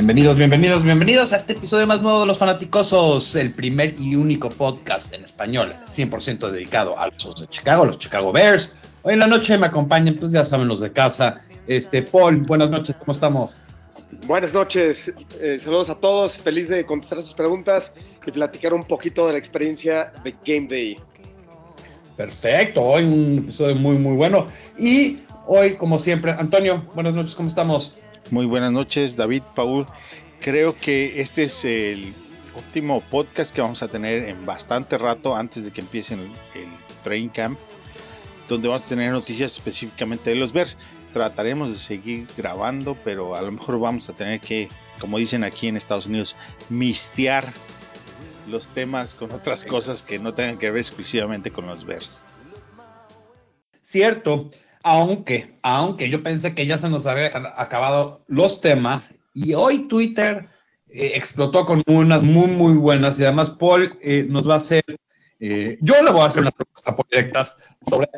[0.00, 4.48] Bienvenidos, bienvenidos, bienvenidos a este episodio más nuevo de Los Fanaticosos, el primer y único
[4.48, 8.74] podcast en español 100% dedicado a los de Chicago, los Chicago Bears.
[9.02, 11.42] Hoy en la noche me acompañan, pues ya saben, los de casa.
[11.66, 13.50] Este, Paul, buenas noches, ¿cómo estamos?
[14.26, 17.92] Buenas noches, eh, saludos a todos, feliz de contestar sus preguntas
[18.26, 20.96] y platicar un poquito de la experiencia de Game Day.
[22.16, 24.46] Perfecto, hoy un episodio muy, muy bueno.
[24.78, 27.96] Y hoy, como siempre, Antonio, buenas noches, ¿cómo estamos?
[28.30, 29.86] Muy buenas noches, David, Paul.
[30.38, 32.14] Creo que este es el
[32.56, 36.68] último podcast que vamos a tener en bastante rato antes de que empiece el, el
[37.02, 37.58] Train Camp,
[38.48, 40.76] donde vamos a tener noticias específicamente de los Bears.
[41.12, 44.68] Trataremos de seguir grabando, pero a lo mejor vamos a tener que,
[45.00, 46.36] como dicen aquí en Estados Unidos,
[46.68, 47.52] mistear
[48.48, 52.20] los temas con otras cosas que no tengan que ver exclusivamente con los Bears.
[53.82, 54.50] Cierto.
[54.82, 60.48] Aunque, aunque yo pensé que ya se nos había acabado los temas y hoy Twitter
[60.88, 64.82] eh, explotó con unas muy, muy buenas y además Paul eh, nos va a hacer,
[65.38, 68.08] eh, yo le voy a hacer unas preguntas directas sobre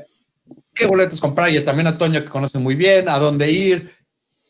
[0.73, 3.91] qué boletos comprar y también a Toño que conoce muy bien, a dónde ir,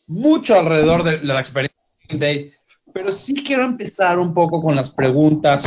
[0.07, 1.79] mucho alrededor de, la experiencia
[2.11, 2.53] Day,
[2.93, 5.65] pero sí quiero empezar un poco con las preguntas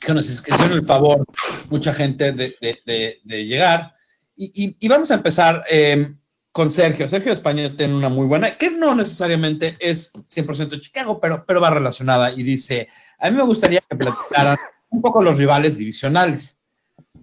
[0.00, 1.24] que nos hicieron el favor
[1.68, 3.97] mucha gente de, de, de llegar.
[4.40, 6.16] Y, vamos a empezar em,
[6.52, 7.08] con Sergio.
[7.08, 11.70] Sergio España tiene una muy buena, que no necesariamente es 100% Chicago, pero, pero va
[11.70, 14.56] relacionada y dice, a mí me gustaría que platicaran
[14.90, 16.56] un poco los rivales divisionales.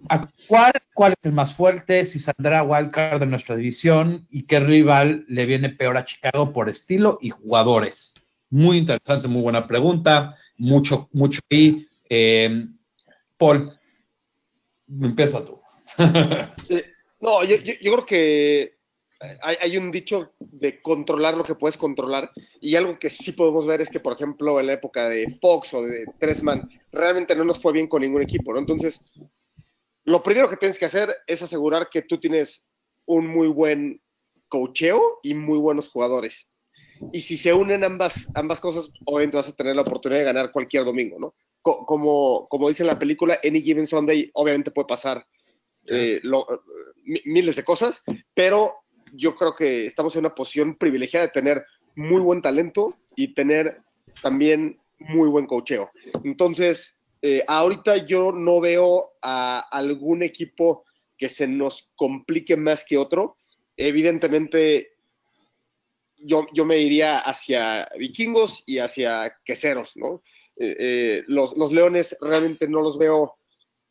[0.09, 2.05] ¿A cuál, ¿Cuál es más fuerte?
[2.05, 6.69] Si saldrá Wildcard de nuestra división y qué rival le viene peor a Chicago por
[6.69, 8.13] estilo y jugadores.
[8.49, 10.35] Muy interesante, muy buena pregunta.
[10.57, 11.87] Mucho, mucho ahí.
[12.09, 12.77] Em,
[13.37, 13.71] Paul,
[14.87, 15.59] empieza tú.
[17.25, 18.77] No, yo, creo que
[19.41, 22.29] hay, un dicho de controlar lo que puedes controlar
[22.61, 25.73] y algo que sí podemos ver es que, por ejemplo, en la época de Fox
[25.73, 28.59] o de Tresman, realmente no nos fue bien con ningún equipo, ¿no?
[28.59, 29.01] Entonces,
[30.03, 32.67] lo primero que tienes que hacer es asegurar que tú tienes
[33.07, 34.03] un muy buen
[34.47, 36.47] cocheo y muy buenos jugadores.
[37.11, 40.51] Y si se unen ambas, ambas cosas, obviamente vas a tener la oportunidad de ganar
[40.51, 41.33] cualquier domingo, ¿no?
[41.63, 45.25] Como, como dice en la película, Any Given Sunday obviamente puede pasar
[45.87, 46.21] eh,
[47.25, 48.03] miles de cosas,
[48.33, 48.75] pero
[49.13, 51.65] yo creo que estamos en una posición privilegiada de tener
[51.95, 53.81] muy buen talento y tener
[54.21, 55.91] también muy buen cocheo.
[56.23, 60.85] Entonces, eh, ahorita yo no veo a algún equipo
[61.17, 63.37] que se nos complique más que otro.
[63.77, 64.91] Evidentemente,
[66.17, 70.21] yo, yo me iría hacia vikingos y hacia queseros, ¿no?
[70.57, 73.35] Eh, los, los, leones realmente no los veo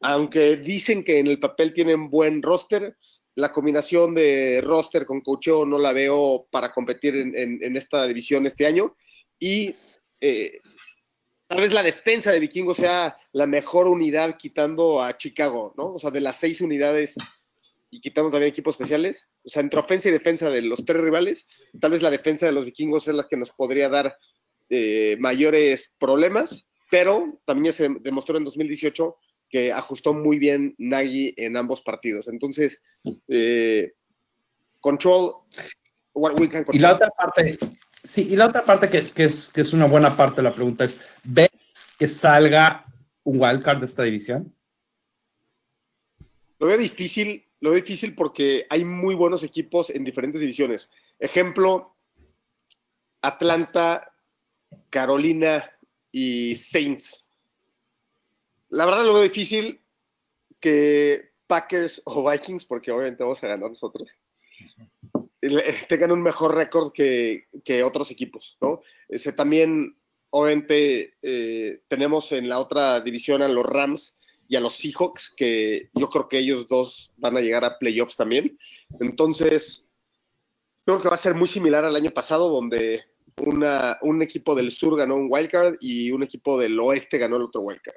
[0.05, 2.95] aunque dicen que en el papel tienen buen roster,
[3.37, 8.67] la combinación de roster con cocheo no la veo para competir en, esta división este
[8.67, 8.95] año.
[9.39, 9.75] Y
[10.21, 10.61] eh,
[11.47, 15.95] tal vez la defensa de Vikingos sea la mejor unidad quitando a Chicago, ¿no?
[15.95, 17.17] O sea, de las seis unidades
[17.91, 19.27] y quitando también equipos especiales.
[19.43, 21.47] O sea, entre ofensa y defensa de los tres rivales,
[21.81, 24.19] tal vez la defensa de los vikingos es la que nos podría dar
[24.69, 29.17] eh, mayores problemas, pero también se demostró en 2018
[29.55, 32.27] que ajustó muy bien Nagy en ambos partidos.
[32.27, 32.83] Entonces,
[33.29, 33.93] eh,
[34.81, 35.33] control,
[36.13, 36.75] what we can control.
[36.75, 37.57] Y la otra parte,
[38.03, 40.53] sí, y la otra parte que, que, es, que es una buena parte de la
[40.53, 41.51] pregunta es, ¿ves
[41.97, 42.85] que salga
[43.23, 44.53] un wildcard de esta división?
[46.59, 50.91] Lo veo difícil, lo veo difícil porque hay muy buenos equipos en diferentes divisiones.
[51.21, 51.95] Ejemplo,
[53.23, 54.05] Atlanta,
[54.91, 55.71] Carolina
[56.11, 57.24] y Saints
[58.75, 59.81] la verdad lo veo difícil
[60.59, 64.11] que Packers o Vikings, porque obviamente vamos a ganar nosotros,
[65.89, 67.47] tengan un mejor récord que,
[67.85, 68.81] otros equipos, ¿no?
[69.09, 69.97] Ese también,
[70.31, 74.19] obviamente, eh, tenemos en la otra división a los Rams
[74.49, 78.17] y a los Seahawks, que yo creo que ellos dos van a llegar a playoffs
[78.17, 78.59] también.
[79.01, 79.89] Entonces,
[80.85, 83.05] creo que va a ser muy similar al año pasado, donde
[83.37, 87.43] una, un equipo del sur ganó un wildcard y un equipo del oeste ganó el
[87.43, 87.97] otro wildcard.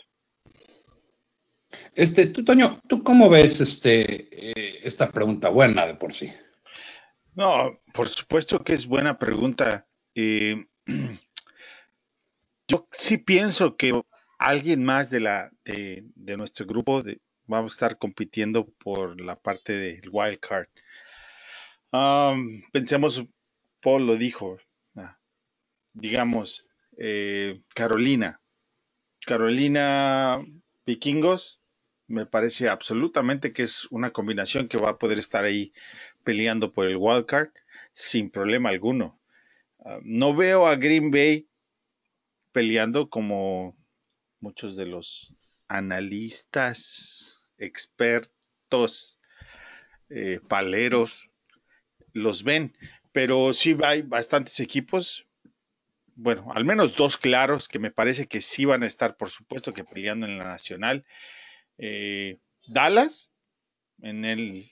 [1.98, 6.32] Este, tú, Toño, ¿tú cómo ves este, eh, esta pregunta buena de por sí?
[7.34, 9.88] No, por supuesto que es buena pregunta.
[10.16, 10.58] Yo
[12.92, 14.00] sí pienso que
[14.38, 19.74] alguien más de, la, de, nuestro grupo de, vamos a estar compitiendo por la parte
[19.74, 20.68] del wild card.
[21.92, 23.26] Um, pensemos,
[23.82, 24.60] Paul lo dijo,
[24.98, 25.18] ah,
[25.94, 28.40] digamos, eh, Carolina.
[29.26, 30.40] Carolina
[30.86, 31.60] Vikingos
[32.08, 35.74] me parece absolutamente que es una combinación que va a poder estar ahí
[36.24, 37.50] peleando por el wildcard
[37.94, 39.20] sin problema alguno.
[39.80, 41.48] Uh, no veo a Green Bay
[42.52, 43.76] peleando como
[44.40, 45.34] muchos de los
[45.68, 49.20] analistas, expertos,
[50.10, 51.30] eh, paleros
[52.14, 52.76] los ven,
[53.12, 55.28] pero sí hay bastantes equipos,
[56.16, 59.74] bueno, al menos dos claros que me parece que sí van a estar, por supuesto,
[59.74, 61.06] que peleando en la nacional.
[61.78, 62.38] Eh,
[62.68, 63.32] Dallas,
[64.02, 64.72] en el,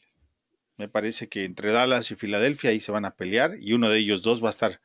[0.78, 4.00] me parece que entre Dallas y Filadelfia ahí se van a pelear y uno de
[4.00, 4.81] ellos dos va a estar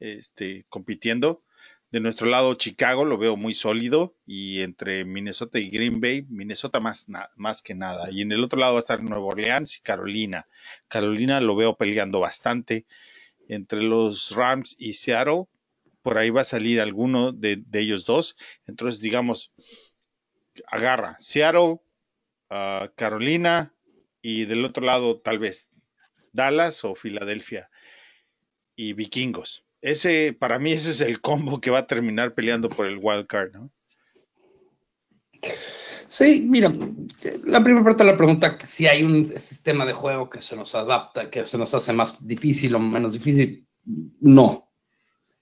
[0.00, 1.42] este, compitiendo.
[1.90, 6.80] De nuestro lado, Chicago lo veo muy sólido y entre Minnesota y Green Bay, Minnesota
[6.80, 7.06] más,
[7.36, 8.10] más que nada.
[8.10, 10.48] Y en el otro lado va a estar Nueva Orleans y Carolina.
[10.88, 12.84] Carolina lo veo peleando bastante.
[13.46, 15.44] Entre los Rams y Seattle,
[16.02, 18.36] por ahí va a salir alguno de, ellos dos.
[18.66, 19.52] Entonces, digamos,
[20.66, 21.80] agarra Seattle,
[22.50, 23.74] uh, Carolina
[24.22, 25.70] y del otro lado tal vez
[26.32, 27.70] Dallas o Filadelfia
[28.76, 29.64] y Vikingos.
[29.80, 33.26] Ese, para mí, ese es el combo que va a terminar peleando por el wild
[33.26, 33.70] card, ¿no?
[36.08, 36.72] Sí, mira,
[37.44, 40.74] la primera parte de la pregunta, si hay un sistema de juego que se nos
[40.74, 43.66] adapta, que se nos hace más difícil o menos difícil,
[44.20, 44.72] no.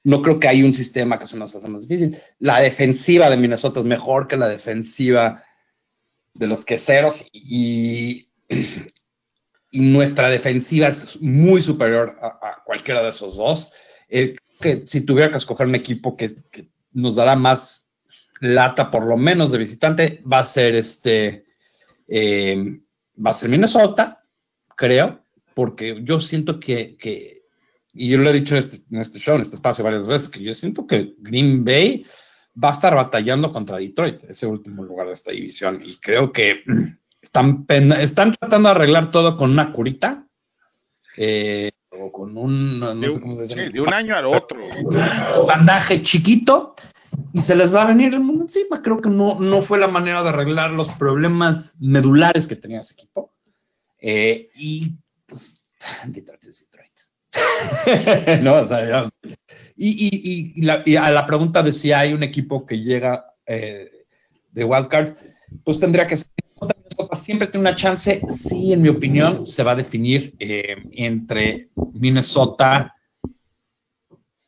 [0.05, 2.19] No creo que hay un sistema que se nos hace más difícil.
[2.39, 5.43] La defensiva de Minnesota es mejor que la defensiva
[6.35, 8.29] de los queseros y,
[9.71, 13.71] y nuestra defensiva es muy superior a, cualquiera de esos dos
[14.09, 16.37] eh, que si tuviera que escoger un equipo que,
[16.93, 17.89] nos dará más
[18.41, 21.47] lata, por lo menos de visitante, va a ser este,
[22.07, 22.81] eh,
[23.17, 24.23] va a ser Minnesota,
[24.77, 27.42] creo, porque yo siento que,
[27.95, 30.29] y yo lo he dicho en este, en este, show, en este espacio varias veces,
[30.29, 32.05] que yo siento que Green Bay
[32.63, 36.63] va a estar batallando contra Detroit, ese último lugar de esta división, y creo que
[37.23, 40.27] están, están tratando de arreglar todo con una curita.
[41.17, 43.69] Eh, o con un, no de, sé cómo se dice.
[43.69, 44.59] de un año al otro.
[44.67, 46.75] Un bandaje chiquito
[47.35, 48.83] y se les va a venir el mundo encima.
[48.83, 52.95] Creo que no, no fue la manera de arreglar los problemas medulares que tenía ese
[52.95, 53.35] equipo.
[53.99, 55.67] Eh, y pues,
[56.07, 56.69] Detroit es.
[58.43, 58.67] no.
[59.77, 63.89] Y, a la pregunta de si hay un equipo que llega eh,
[64.51, 65.15] de wildcard,
[65.65, 66.29] pues tendría que ser
[67.13, 72.95] siempre tiene una chance, sí, en mi opinión, se va a definir eh, entre Minnesota,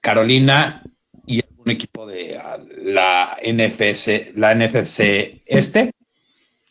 [0.00, 0.82] Carolina
[1.26, 5.92] y un equipo de uh, la NFC, la NFC este.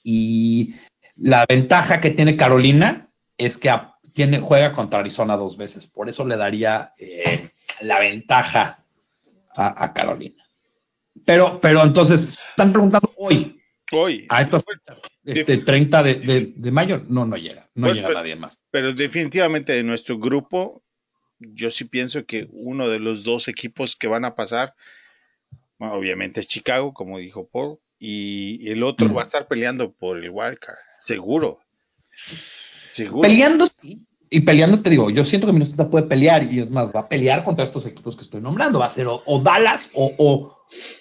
[0.04, 0.76] Y
[1.16, 3.08] la ventaja que tiene Carolina
[3.38, 3.72] es que
[4.14, 5.88] tiene, juega contra Arizona dos veces.
[5.88, 7.50] Por eso le daría eh,
[7.82, 8.84] la ventaja
[9.56, 10.42] a, a, Carolina.
[11.26, 13.60] Pero, pero entonces, están preguntando hoy,
[13.94, 14.26] Hoy.
[14.30, 14.64] A estas
[15.24, 18.60] este 30 de, de, de, mayo, no, no llega, no pues, llega pero, nadie más.
[18.72, 20.84] Pero definitivamente de nuestro grupo,
[21.40, 24.74] yo sí pienso que uno de los dos equipos que van a pasar,
[25.78, 29.16] bueno, obviamente es Chicago, como dijo Paul, y el otro mm.
[29.16, 31.60] va a estar peleando por el wildcard, seguro.
[33.22, 34.06] Peleando, sí.
[34.30, 37.10] Y peleando, te digo, yo siento que Minnesota puede pelear, y es más, va a
[37.10, 38.80] pelear contra estos equipos que estoy nombrando.
[38.80, 40.58] Va a ser o, Dallas o, o,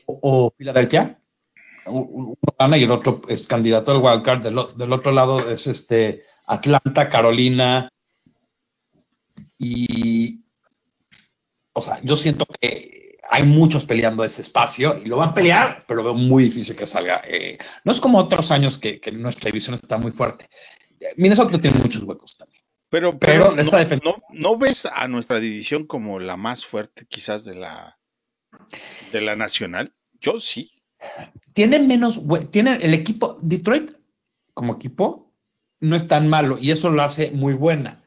[0.06, 1.18] o Filadelfia
[1.87, 4.42] uno gana y el otro es candidato al wildcard.
[4.42, 7.88] Del, del otro lado es este Atlanta, Carolina.
[9.58, 10.44] Y,
[11.72, 15.84] o sea, yo siento que hay muchos peleando ese espacio y lo van a pelear,
[15.87, 17.22] pero veo muy difícil que salga.
[17.25, 20.46] Eh, no es como otros años que, que, nuestra división está muy fuerte.
[21.16, 22.62] Minnesota tiene muchos huecos también.
[22.88, 27.44] Pero, pero, pero no, no, no, ves a nuestra división como la más fuerte quizás
[27.44, 27.99] de la,
[29.12, 29.94] de la nacional?
[30.21, 30.82] Yo sí
[31.52, 33.92] tiene menos, tiene el equipo, Detroit
[34.54, 35.35] como equipo
[35.80, 38.04] no es tan malo y eso lo hace muy buena,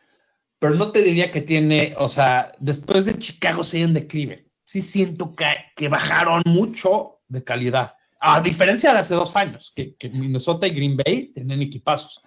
[0.59, 4.49] pero no te diría que tiene, o sea, después de Chicago se en declive.
[4.63, 9.95] Sí siento que, que, bajaron mucho de calidad, a diferencia de hace dos años, que,
[9.95, 12.21] que Minnesota y Green Bay tienen equipazos.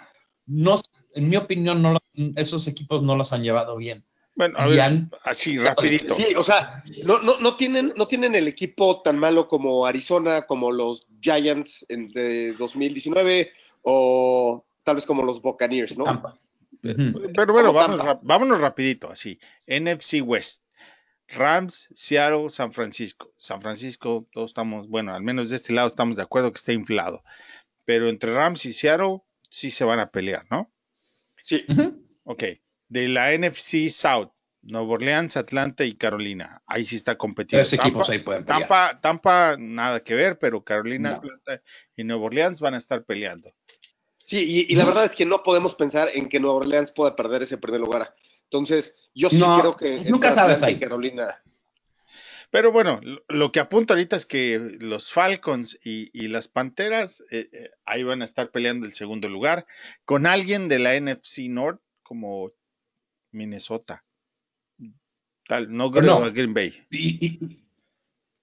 [0.49, 0.81] No,
[1.14, 1.99] en mi opinión, no,
[2.37, 4.05] esos equipos no los han llevado bien.
[4.35, 6.14] Bueno, a ver, han, así rapidito.
[6.14, 10.43] Sí, o sea, no, no, no, tienen, no tienen el equipo tan malo como Arizona,
[10.43, 13.50] como los Giants en, de 2019
[13.83, 16.05] o tal vez como los Buccaneers, ¿no?
[16.05, 16.38] Tampa.
[16.81, 19.38] Pero bueno, vámonos, vámonos, rapidito, así.
[19.67, 20.62] NFC West.
[21.28, 23.33] Rams, Seattle, San Francisco.
[23.37, 26.73] San Francisco, todos estamos, bueno, al menos de este lado estamos de acuerdo que está
[26.73, 27.23] inflado.
[27.85, 30.71] Pero entre Rams y Seattle sí se van a pelear, ¿no?
[31.43, 31.64] Sí.
[31.69, 32.02] Uh -huh.
[32.25, 32.45] Ok
[32.88, 34.31] de la NFC South,
[34.62, 36.62] Nueva Orleans, Atlanta y Carolina.
[36.67, 37.67] Ahí sí está competiendo.
[37.67, 38.62] Tres equipos ahí pueden pelear.
[38.62, 41.17] Tampa, Tampa, nada que ver, pero Carolina, no.
[41.17, 41.62] Atlanta
[41.97, 43.52] y Nueva Orleans van a estar peleando.
[44.25, 47.17] Sí, y, y, la verdad es que no podemos pensar en que Nueva Orleans pueda
[47.17, 48.14] perder ese primer lugar.
[48.45, 50.78] Entonces, yo sí no, creo que nunca sabes ahí.
[50.78, 51.43] Carolina.
[52.50, 57.71] Pero bueno, lo, que apunto ahorita es que los Falcons y, las Panteras eh, eh,
[57.85, 59.67] ahí van a estar peleando el segundo lugar
[60.05, 62.52] con alguien de la NFC North como
[63.33, 64.05] Minnesota.
[65.47, 67.38] Tal, no creo a Green Bay.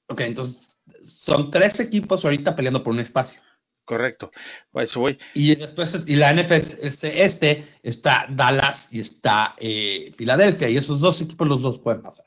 [0.08, 0.68] ok, entonces
[1.04, 3.42] son tres equipos ahorita peleando por un espacio.
[3.86, 4.32] Correcto,
[4.74, 5.20] a eso voy.
[5.36, 11.22] Y después, y la NFC este está Dallas y está eh, Filadelfia, y esos dos
[11.22, 12.26] equipos los dos pueden pasar.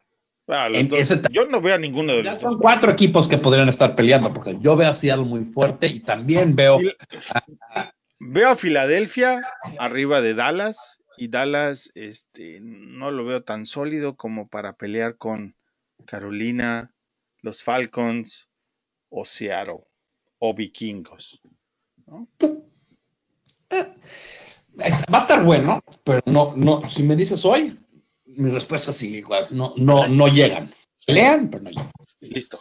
[0.48, 0.68] Ah,
[1.30, 4.56] yo no veo a ninguno de los Son cuatro equipos que podrían estar peleando, porque
[4.60, 6.78] yo veo a Seattle muy fuerte y también veo.
[8.18, 9.42] veo a Filadelfia
[9.78, 15.54] arriba de Dallas y Dallas este, no lo veo tan sólido como para pelear con
[16.06, 16.94] Carolina,
[17.42, 18.48] los Falcons
[19.10, 19.84] o Seattle
[20.38, 21.42] o Vikingos.
[23.70, 27.76] Eh, va a estar bueno, pero no, no, si me dices hoy,
[28.38, 29.48] mi respuesta sigue igual.
[29.50, 30.72] No, no, no llegan.
[31.06, 31.90] Lean, pero no llegan.
[32.20, 32.58] Listo.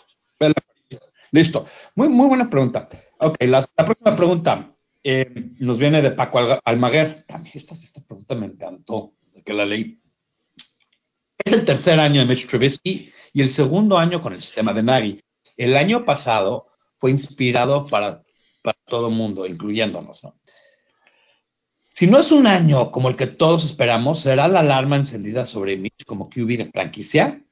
[1.31, 1.67] Listo.
[1.95, 2.89] Muy, muy buena pregunta.
[3.19, 7.25] Ok, la, próxima pregunta eh, nos viene de Paco Almaguer.
[7.27, 10.01] También esta, esta pregunta me encantó desde que la leí.
[11.37, 14.83] Es el tercer año de Mitch Trubisky y el segundo año con el sistema de
[14.83, 15.21] Nagy.
[15.55, 16.67] El año pasado
[16.97, 18.23] fue inspirado para,
[18.63, 20.39] para todo mundo, incluyéndonos, ¿no?
[21.97, 25.77] Si no es un año como el que todos esperamos, será la alarma encendida sobre
[25.77, 27.43] Mitch como QB de franquicia,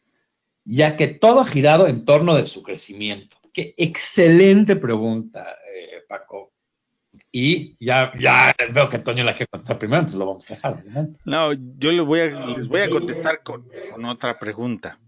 [0.64, 3.38] ya que todo ha girado en torno de su crecimiento.
[3.52, 6.54] Qué excelente pregunta, eh, Paco.
[7.32, 8.12] Y ya,
[8.72, 10.84] veo que Toño la quiere contestar primero, entonces lo vamos a dejar.
[11.26, 15.00] No, yo les voy a, les voy a contestar con, con otra pregunta.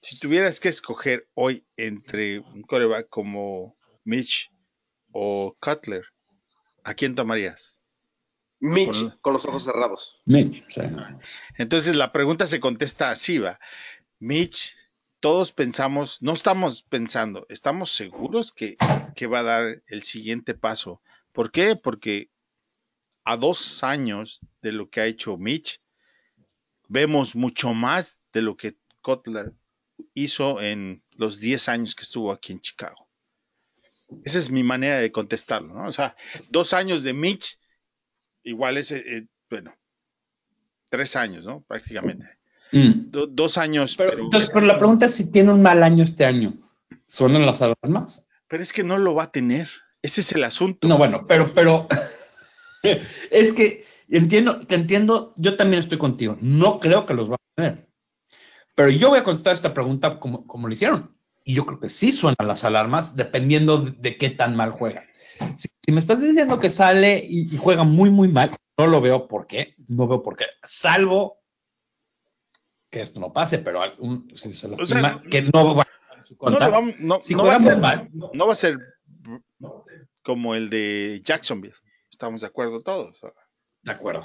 [0.00, 4.50] Si tuvieras que escoger hoy entre un coreback como Mitch
[5.12, 6.06] o Cutler,
[6.84, 7.76] ¿A quién tomarías?
[8.60, 10.20] Mitch, con, los ojos cerrados.
[10.26, 10.62] Mitch,
[11.56, 13.58] Entonces la pregunta se contesta así, va.
[14.18, 14.76] Mitch,
[15.18, 18.76] todos pensamos, no estamos pensando, estamos seguros que,
[19.14, 21.00] que va a dar el siguiente paso.
[21.32, 21.74] ¿Por qué?
[21.74, 22.30] Porque
[23.24, 25.80] a dos años de lo que ha hecho Mitch,
[26.88, 29.54] vemos mucho más de lo que Kotler
[30.14, 33.09] hizo en los 10 años que estuvo aquí en Chicago.
[34.24, 35.88] Esa es mi manera de contestarlo, ¿no?
[35.88, 36.16] O sea,
[36.48, 37.58] dos años de Mitch,
[38.42, 39.74] igual es, eh, bueno,
[40.88, 41.62] tres años, ¿no?
[41.62, 42.38] Prácticamente.
[42.72, 43.10] Mm.
[43.10, 43.96] dos años.
[43.96, 46.54] Pero, Entonces, pero la pregunta es si tiene un mal año este año.
[47.06, 48.26] ¿Suenan las alarmas?
[48.46, 49.68] Pero es que no lo va a tener.
[50.02, 50.86] Ese es el asunto.
[50.88, 51.88] No, bueno, pero, pero
[52.82, 56.38] es que entiendo, te entiendo, yo también estoy contigo.
[56.40, 57.88] No creo que los va a tener.
[58.74, 61.14] Pero yo voy a contestar esta pregunta como, como lo hicieron.
[61.50, 65.04] Y yo creo que sí suenan las alarmas dependiendo de, qué tan mal juega.
[65.56, 69.48] Si, me estás diciendo que sale y, juega muy, muy mal, no lo veo por
[69.48, 69.74] qué.
[69.88, 70.44] No veo por qué.
[70.62, 71.40] Salvo
[72.88, 73.82] que esto no pase, pero
[74.32, 75.82] si se lastima, que no va
[76.16, 76.70] a su contra.
[77.00, 78.78] No, si juega muy mal, no va a ser
[80.22, 81.74] como el de Jacksonville.
[82.12, 83.18] Estamos de acuerdo todos.
[83.82, 84.24] De acuerdo.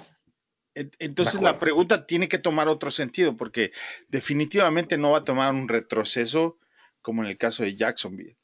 [0.76, 3.72] Entonces la pregunta tiene que tomar otro sentido porque
[4.10, 6.60] definitivamente no va a tomar un retroceso
[7.06, 8.36] como en el caso de Jacksonville.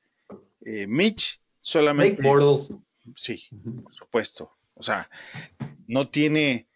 [0.64, 2.22] Eh, Mitch solamente.
[3.16, 3.50] Sí,
[3.82, 4.52] por supuesto.
[4.76, 5.10] O sea,
[5.88, 6.68] no tiene.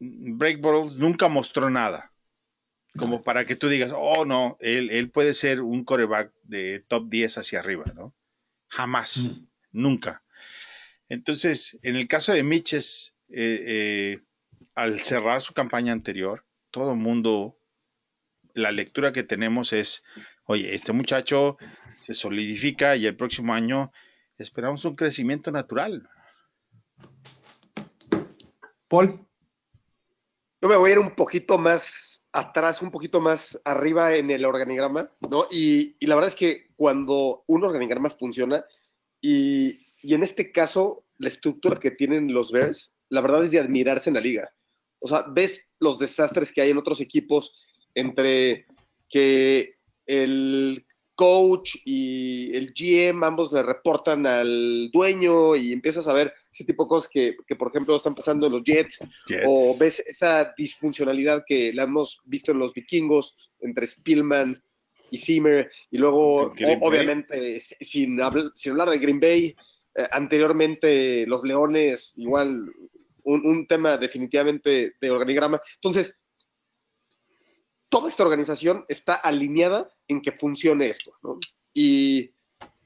[0.00, 2.10] Break Bortles nunca mostró nada.
[2.98, 7.38] Como para que tú digas, oh no, él, puede ser un coreback de top 10
[7.38, 8.12] hacia arriba, ¿no?
[8.66, 9.46] Jamás, mm.
[9.70, 10.24] nunca.
[11.08, 14.20] Entonces, en el caso de Mitch es, eh, eh,
[14.74, 17.56] al cerrar su campaña anterior, todo el mundo,
[18.52, 20.02] la lectura que tenemos es,
[20.46, 21.56] oye, este muchacho
[21.96, 23.92] se solidifica y el próximo año
[24.38, 26.08] esperamos un crecimiento natural.
[28.88, 29.20] Paul.
[30.60, 34.44] Yo me voy a ir un poquito más atrás, un poquito más arriba en el
[34.44, 35.46] organigrama, ¿no?
[35.50, 38.64] Y, la verdad es que cuando un organigrama funciona,
[39.20, 43.60] y, y, en este caso, la estructura que tienen los Bears, la verdad es de
[43.60, 44.50] admirarse en la liga.
[45.00, 47.62] O sea, ves los desastres que hay en otros equipos
[47.94, 48.66] entre
[49.08, 49.73] que
[50.06, 50.84] el
[51.14, 56.84] coach y el GM ambos le reportan al dueño y empiezas a ver ese tipo
[56.84, 59.00] de cosas que, por ejemplo, están pasando en los Jets,
[59.46, 64.62] o ves esa disfuncionalidad que la hemos visto en los vikingos entre Spillman
[65.10, 68.18] y Zimmer, y luego, obviamente, sin,
[68.54, 69.56] sin, hablar de Green Bay,
[69.94, 72.72] eh, anteriormente los Leones, igual
[73.22, 75.60] un, un tema definitivamente de organigrama.
[75.76, 76.16] Entonces,
[77.88, 81.38] toda esta organización está alineada en que funcione esto, ¿no?
[81.72, 82.30] Y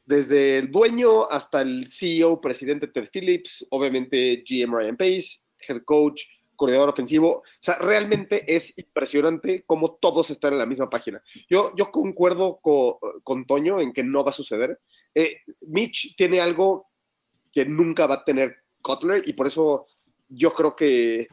[0.07, 6.23] desde el dueño hasta el CEO, presidente Ted Phillips, obviamente GM Ryan Pace, head coach
[6.59, 7.39] coordinador ofensivo.
[7.39, 11.23] O sea, realmente es impresionante cómo todos están en la misma página.
[11.49, 14.79] Yo, yo concuerdo con, Toño en que no va a suceder.
[15.15, 15.37] Eh,
[15.69, 16.89] Mitch tiene algo
[17.53, 19.87] que nunca va a tener Cutler y por eso
[20.29, 21.29] yo creo que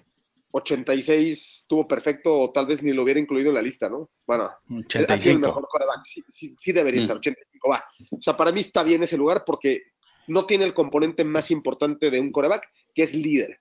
[0.55, 4.09] 86 estuvo perfecto o tal vez ni lo hubiera incluido en la lista, ¿no?
[4.25, 5.13] Bueno, 85.
[5.13, 6.05] ha sido el mejor coreback.
[6.05, 7.71] Sí, sí, debería estar, 85 mm.
[7.71, 7.83] va.
[8.11, 9.83] O sea, para mí está bien ese lugar porque
[10.27, 13.59] no tiene el componente más importante de un coreback, que es líder.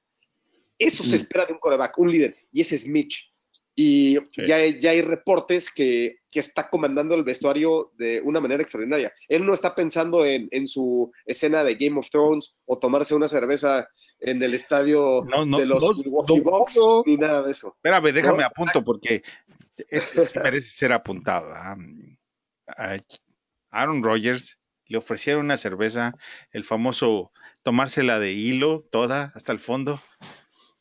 [0.79, 1.15] Eso se mm.
[1.15, 3.29] espera de un coreback, un líder, y ese es Mitch.
[3.77, 8.63] Y ya, hay, ya hay reportes que, que, está comandando el vestuario de una manera
[8.63, 9.13] extraordinaria.
[9.27, 13.27] Él no está pensando en, en, su escena de Game of Thrones o tomarse una
[13.27, 13.89] cerveza
[14.21, 17.75] en el estadio de los Milwaukee Bucks, ni nada de eso.
[17.77, 19.23] Espérame, déjame apunto porque
[19.89, 21.53] eso merece ser apuntado.
[21.55, 21.77] ¿ah?
[23.71, 26.15] Aaron Rodgers le ofrecieron una cerveza,
[26.53, 30.01] el famoso tomársela de hilo, toda, hasta el fondo.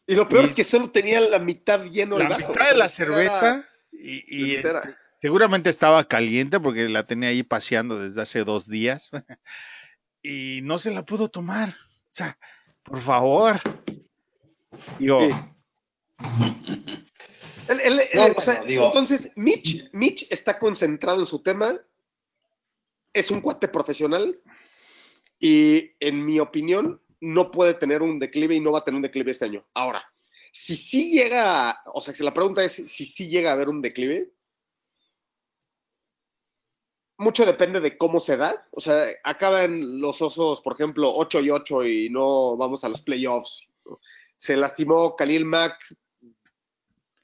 [0.06, 3.66] Y lo peor es que solo tenía la mitad lleno la mitad de la cerveza
[3.92, 4.70] y, este,
[5.20, 9.12] seguramente estaba caliente porque la tenía ahí paseando desde hace dos días
[10.22, 11.70] y no se la pudo tomar.
[11.70, 12.38] O sea,
[12.84, 13.56] por favor.
[15.00, 15.30] Digo.
[18.88, 21.80] entonces, Mitch, Mitch está concentrado en su tema.
[23.14, 24.40] Es un cuate profesional.
[25.40, 29.02] Y en mi opinión, no puede tener un declive y no va a tener un
[29.02, 29.66] declive este año.
[29.74, 30.04] Ahora,
[30.52, 33.82] si sí llega, o sea, si la pregunta es si sí llega a haber un
[33.82, 34.33] declive,
[37.24, 38.68] mucho depende de cómo se da.
[38.72, 43.02] O sea, acaban los osos, por ejemplo, 8 y 8 y no vamos a los
[43.02, 43.68] playoffs.
[44.36, 45.78] Se lastimó Khalil Mack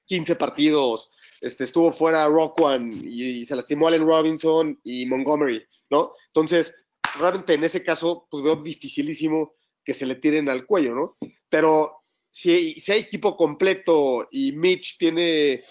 [0.10, 6.14] 15 partidos, este, estuvo fuera Rock One y, se lastimó Allen Robinson y Montgomery, ¿no?
[6.28, 6.76] Entonces,
[7.20, 9.54] realmente en ese caso, pues veo dificilísimo
[9.86, 11.18] que se le tiren al cuello, ¿no?
[11.48, 15.64] Pero si, si hay equipo completo y Mitch tiene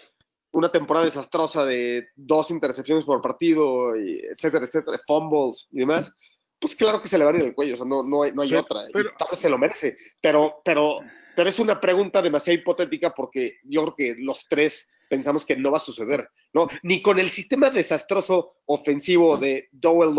[0.53, 6.13] una temporada desastrosa de dos intercepciones por partido, y etcétera, etcétera, fumbles y demás,
[6.59, 8.33] pues claro que se le va a ir el cuello, o sea, no, no hay,
[8.33, 10.99] no hay otra, pero, y se lo merece, pero, pero,
[11.37, 15.71] pero es una pregunta demasiado hipotética porque yo creo que los tres pensamos que no
[15.71, 16.69] va a suceder, ¿no?
[16.83, 20.15] Ni con el sistema desastroso ofensivo de Dowell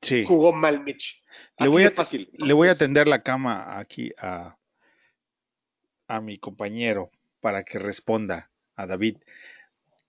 [0.00, 0.24] sí.
[0.24, 1.22] jugó mal Mitch.
[1.58, 2.30] le voy, a, fácil.
[2.32, 4.56] le voy a tender la cama aquí a,
[6.08, 7.10] a mi compañero
[7.40, 9.16] para que responda a David.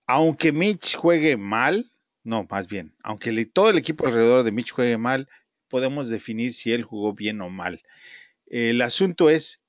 [0.06, 1.90] Aunque Mitch juegue mal,
[2.22, 5.28] no, más bien, aunque todo el equipo alrededor de Mitch juegue mal,
[5.68, 7.82] podemos definir si él jugó bien o mal.
[8.46, 9.60] El asunto es,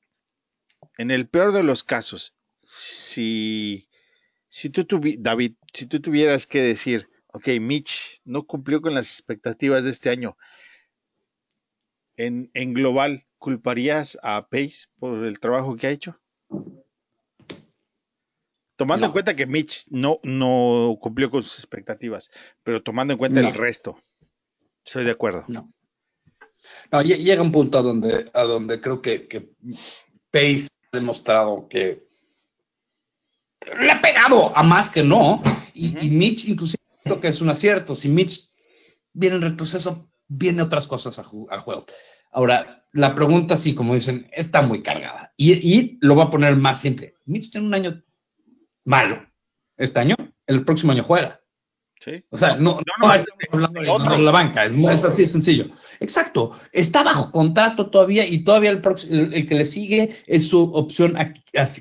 [0.97, 3.89] en el peor de los casos, si,
[4.47, 4.85] si tú
[5.19, 10.09] David, si tú tuvieras que decir, ok, Mitch no cumplió con las expectativas de este
[10.09, 10.38] año,
[12.15, 16.19] en, en global, ¿culparías a Pace por el trabajo que ha hecho?
[18.79, 22.31] Tomando en cuenta que Mitch no, no cumplió con sus expectativas,
[22.63, 24.01] pero tomando en cuenta el resto,
[24.85, 25.43] estoy de acuerdo.
[25.49, 25.73] No.
[26.89, 29.51] No, llega un punto a donde, a donde creo que, que
[30.31, 32.07] Pace ha demostrado que
[33.81, 35.43] le ha pegado a más que no.
[35.73, 37.93] Y, Mitch, inclusive, creo que es un acierto.
[37.95, 38.49] Si Mitch
[39.11, 41.85] viene en retroceso, viene otras cosas al juego.
[42.31, 45.33] Ahora, la pregunta, sí, como dicen, está muy cargada.
[45.35, 47.15] Y, y lo voy a poner más simple.
[47.25, 48.01] Mitch tiene un año
[48.89, 49.23] malo
[49.78, 50.15] este año,
[50.47, 51.39] el próximo año juega.
[52.02, 52.23] Sí.
[52.30, 55.65] O sea, no, no, estamos hablando de, la banca, es, es, así de sencillo.
[55.99, 58.82] Exacto, está bajo contrato todavía y todavía el,
[59.34, 61.34] el, que le sigue es su opción a,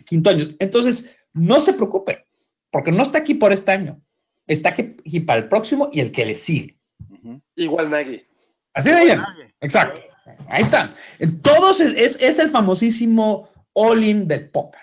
[0.06, 0.48] quinto año.
[0.58, 2.26] Entonces, no se preocupe,
[2.70, 4.00] porque no está aquí por este año,
[4.46, 6.78] está aquí para el próximo y el que le sigue.
[7.54, 8.26] Igual Nagy.
[8.74, 9.22] Así de bien,
[9.60, 10.00] exacto.
[10.48, 10.94] Ahí está.
[11.42, 14.82] Todos es, es el famosísimo all-in del póker.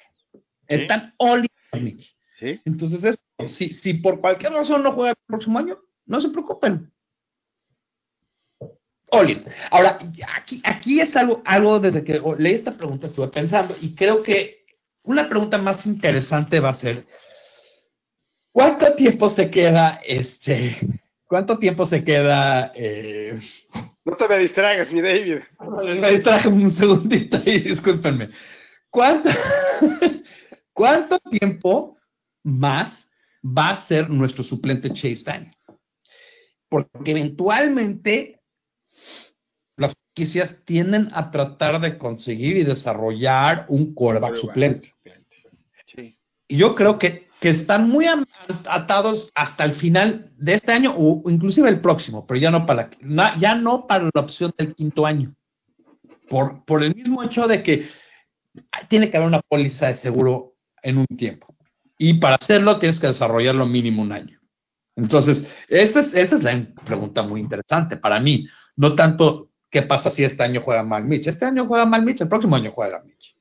[0.67, 1.49] Están all-in.
[2.41, 6.91] Entonces, si, si por cualquier razón no juega el próximo año, no se preocupen.
[9.11, 9.45] Olin.
[9.71, 9.97] Ahora,
[10.35, 14.65] aquí, aquí es algo, algo desde que leí esta pregunta estuve pensando y creo que
[15.03, 17.05] una pregunta más interesante va a ser,
[18.51, 20.75] ¿cuánto tiempo se queda este,
[21.25, 22.71] cuánto tiempo se queda?
[22.75, 23.39] Eh,
[24.03, 25.39] no te me distraigas, mi David.
[25.99, 28.29] Me distraje un segundito y discúlpenme.
[28.89, 29.29] ¿Cuánto,
[30.73, 31.94] ¿Cuánto tiempo
[32.45, 33.09] más
[33.43, 35.55] va a ser nuestro suplente Chase Daniel.
[36.69, 38.41] Porque eventualmente
[39.77, 44.93] las franquicias tienden a tratar de conseguir y desarrollar un quarterback suplente.
[46.47, 48.05] Y yo creo que, que están muy
[48.69, 52.91] atados hasta el final de este año o inclusive el próximo, pero ya no para
[53.39, 55.33] ya no para la opción del quinto año.
[56.29, 57.87] Por, por el mismo hecho de que
[58.87, 61.54] tiene que haber una póliza de seguro en un tiempo.
[61.97, 64.39] Y para hacerlo tienes que desarrollarlo mínimo un año.
[64.95, 68.47] Entonces, esa es, esa es la pregunta muy interesante para mí.
[68.75, 71.27] No tanto qué pasa si este año juega mal Mitch.
[71.27, 73.35] Este año juega mal Mitch, el próximo año juega Mitch.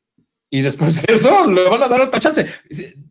[0.50, 2.46] Y después de eso le van a dar otra chance.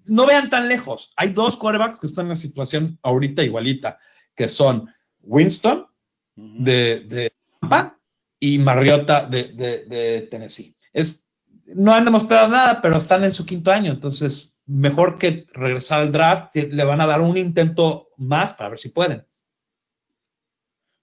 [0.05, 1.11] No vean tan lejos.
[1.15, 3.97] Hay dos quarterbacks que están en la situación ahorita igualita,
[4.35, 4.89] que son
[5.21, 5.87] Winston
[6.35, 7.97] de, de Tampa
[8.39, 10.75] y Mariota de, de, de Tennessee.
[10.91, 11.27] Es,
[11.75, 13.91] no han demostrado nada, pero están en su quinto año.
[13.91, 18.79] Entonces, mejor que regresar al draft, le van a dar un intento más para ver
[18.79, 19.25] si pueden.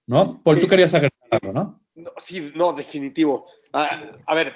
[0.07, 0.41] ¿No?
[0.43, 1.81] Porque tú querías agregarlo, ¿no?
[1.95, 2.13] ¿no?
[2.17, 3.45] Sí, no, definitivo.
[3.71, 4.53] Ah, a ver,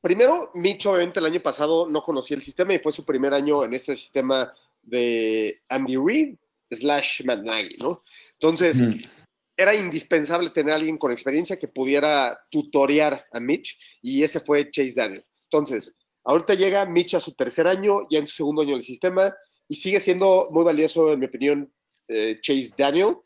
[0.00, 3.64] primero, Mitch obviamente el año pasado no conocía el sistema y fue su primer año
[3.64, 6.36] en este sistema de Andy Reid
[6.70, 8.02] slash Matt Nagy, ¿no?
[8.32, 9.04] Entonces, mm.
[9.56, 14.70] era indispensable tener a alguien con experiencia que pudiera tutorear a Mitch y ese fue
[14.70, 15.24] Chase Daniel.
[15.44, 15.94] Entonces,
[16.24, 19.34] Ahorita llega Mitch a su tercer año, ya en su segundo año del sistema,
[19.68, 21.72] y sigue siendo muy valioso, en mi opinión,
[22.08, 23.16] eh, Chase Daniel.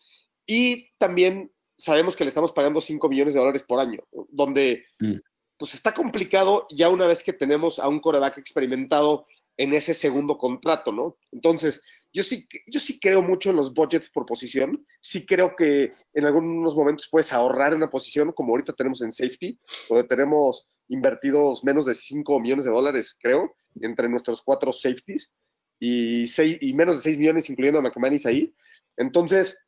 [0.47, 5.15] Y también sabemos que le estamos pagando 5 millones de dólares por año, donde mm.
[5.57, 10.39] pues está complicado ya una vez que tenemos a un coreback experimentado en ese segundo
[10.39, 11.17] contrato, ¿no?
[11.33, 11.83] Entonces,
[12.13, 14.87] yo sí, yo sí creo mucho en los budgets por posición.
[15.01, 19.59] Sí creo que en algunos momentos puedes ahorrar una posición, como ahorita tenemos en safety,
[19.89, 25.31] donde tenemos invertidos menos de 5 millones de dólares, creo, entre nuestros cuatro safeties
[25.79, 28.55] y, seis, y menos de 6 millones, incluyendo a McManus ahí.
[28.97, 29.59] Entonces,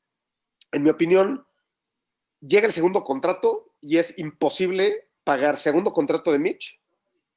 [0.73, 1.45] en mi opinión,
[2.41, 6.81] llega el segundo contrato y es imposible pagar segundo contrato de Mitch,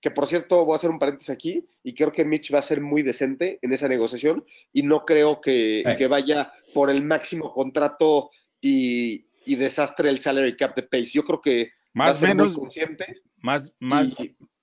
[0.02, 2.64] que por cierto, voy a hacer un paréntesis aquí, y creo que Mitch va a
[2.64, 7.54] ser muy decente en esa negociación, y no creo que, que vaya por el máximo
[7.54, 11.12] contrato y, y, desastre el salary cap de Pace.
[11.14, 14.16] Yo creo que más o menos consciente más, más,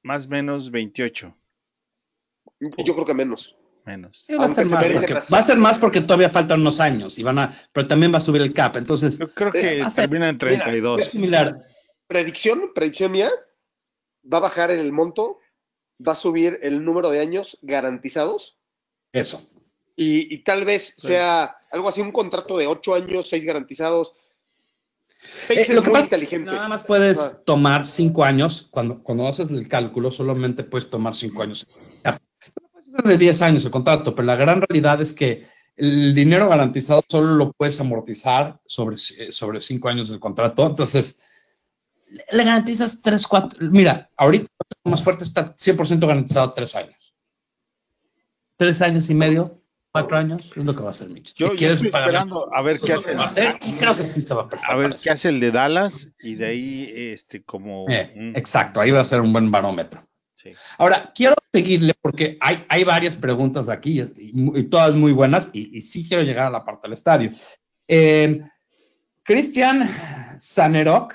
[0.03, 1.37] más menos 28.
[2.61, 3.57] Yo creo que menos.
[3.85, 4.27] Menos.
[4.39, 7.23] Va a, ser más porque, va a ser más porque todavía faltan unos años y
[7.23, 8.77] van a, pero también va a subir el cap.
[8.77, 11.05] Entonces, yo creo que termina en 32.
[11.07, 11.65] similar.
[12.07, 13.31] Predicción, predicción mía,
[14.31, 15.39] va a bajar el monto,
[16.07, 18.59] va a subir el número de años garantizados.
[19.13, 19.47] Eso.
[19.97, 24.15] Y, y tal vez sea algo así, un contrato de 8 años, 6 garantizados,
[25.49, 26.51] eh, lo que pasa inteligente.
[26.51, 27.41] nada más puedes ah.
[27.45, 31.67] tomar cinco años, cuando, cuando haces el cálculo, solamente puedes tomar cinco años.
[32.03, 36.49] puedes hacer de 10 años el contrato, pero la gran realidad es que el dinero
[36.49, 40.67] garantizado solo lo puedes amortizar sobre, eh, sobre cinco años del contrato.
[40.67, 41.17] Entonces,
[42.33, 43.59] le garantizas tres, cuatro.
[43.71, 44.49] Mira, ahorita
[44.85, 47.15] más fuerte está 100% garantizado tres años.
[48.57, 49.60] Tres años y medio
[49.93, 51.35] cuatro años es lo que va a hacer Mitch.
[51.35, 53.15] Yo, estoy esperando a ver qué hace.
[53.15, 54.73] Va a hacer, y creo que sí se va a prestar.
[54.73, 57.87] A ver qué hace el de Dallas y de ahí, este, como.
[57.89, 60.07] Eh, exacto, ahí va a ser un buen barómetro.
[60.35, 60.53] Sí.
[60.79, 66.09] Ahora, quiero seguirle porque hay, hay varias preguntas aquí y, todas muy buenas y, sí
[66.09, 67.33] quiero llegar a la parte del estadio.
[67.87, 68.41] Eh,
[69.23, 69.87] Christian
[70.39, 71.15] Sanerok,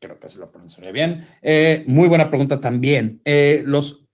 [0.00, 3.20] creo que se lo pronunciaré bien, eh, muy buena pregunta también.
[3.66, 4.05] los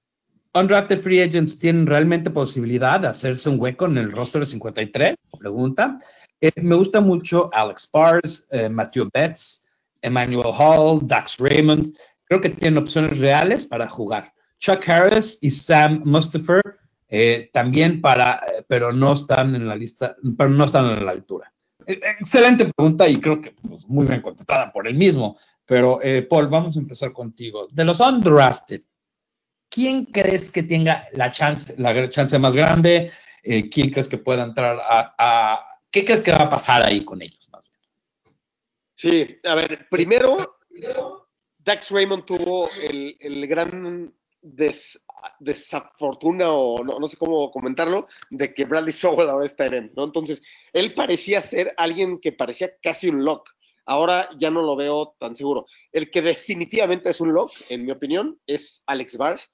[0.54, 5.16] Undrafted Free Agents tienen realmente posibilidad de hacerse un hueco en el roster de 53?
[5.38, 5.98] Pregunta.
[6.42, 9.64] Eh, me gusta mucho Alex Bars, eh, Matthew Betts,
[10.02, 11.96] Emmanuel Hall, Dax Raymond.
[12.24, 14.34] Creo que tienen opciones reales para jugar.
[14.58, 16.60] Chuck Harris y Sam Mustafer
[17.08, 21.50] eh, también para, pero no están en la lista, pero no están en la altura.
[21.86, 25.38] Excelente pregunta y creo que pues, muy bien contestada por el mismo.
[25.64, 27.68] Pero, Paul, vamos a empezar contigo.
[27.70, 28.82] De los undrafted,
[29.72, 33.10] ¿quién crees que tenga la chance, la chance más grande?
[33.42, 37.20] Eh, ¿Quién crees que pueda entrar a, ¿Qué crees que va a pasar ahí con
[37.20, 37.80] ellos más bien?
[38.94, 40.58] Sí, a ver, primero,
[41.58, 44.14] Dax Raymond tuvo el, gran
[45.38, 50.04] desafortuna, o no, sé cómo comentarlo, de que Bradley Sowell ahora está en ¿no?
[50.04, 53.50] Entonces, él parecía ser alguien que parecía casi un lock.
[53.84, 55.66] Ahora ya no lo veo tan seguro.
[55.90, 59.52] El que definitivamente es un lock, en mi opinión, es Alex Bars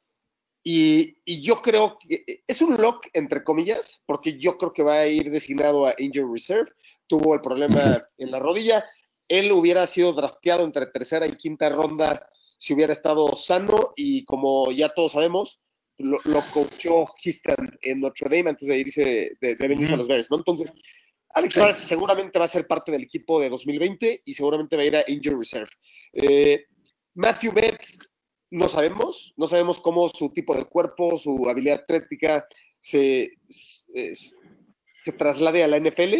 [0.70, 4.98] y, yo creo que eh, es un lock, entre comillas, porque yo creo que va
[4.98, 6.70] a ir designado a Angel Reserve.
[7.06, 8.84] Tuvo el problema en la rodilla.
[9.28, 12.28] Él hubiera sido drafteado entre tercera y quinta ronda
[12.58, 13.94] si hubiera estado sano.
[13.96, 15.58] Y como ya todos sabemos,
[15.96, 20.30] lo, lo coachó Houston en Notre Dame antes de irse de, venirse a los Bears,
[20.30, 20.36] ¿no?
[20.36, 20.70] Entonces,
[21.30, 24.86] Alex Bars seguramente va a ser parte del equipo de 2020 y seguramente va a
[24.86, 25.70] ir a Angel Reserve.
[26.12, 26.66] Eh,
[27.14, 27.98] Matthew Betts
[28.50, 32.46] no sabemos, no sabemos cómo su tipo de cuerpo, su habilidad atlética
[32.80, 36.14] se, se, traslade a la NFL,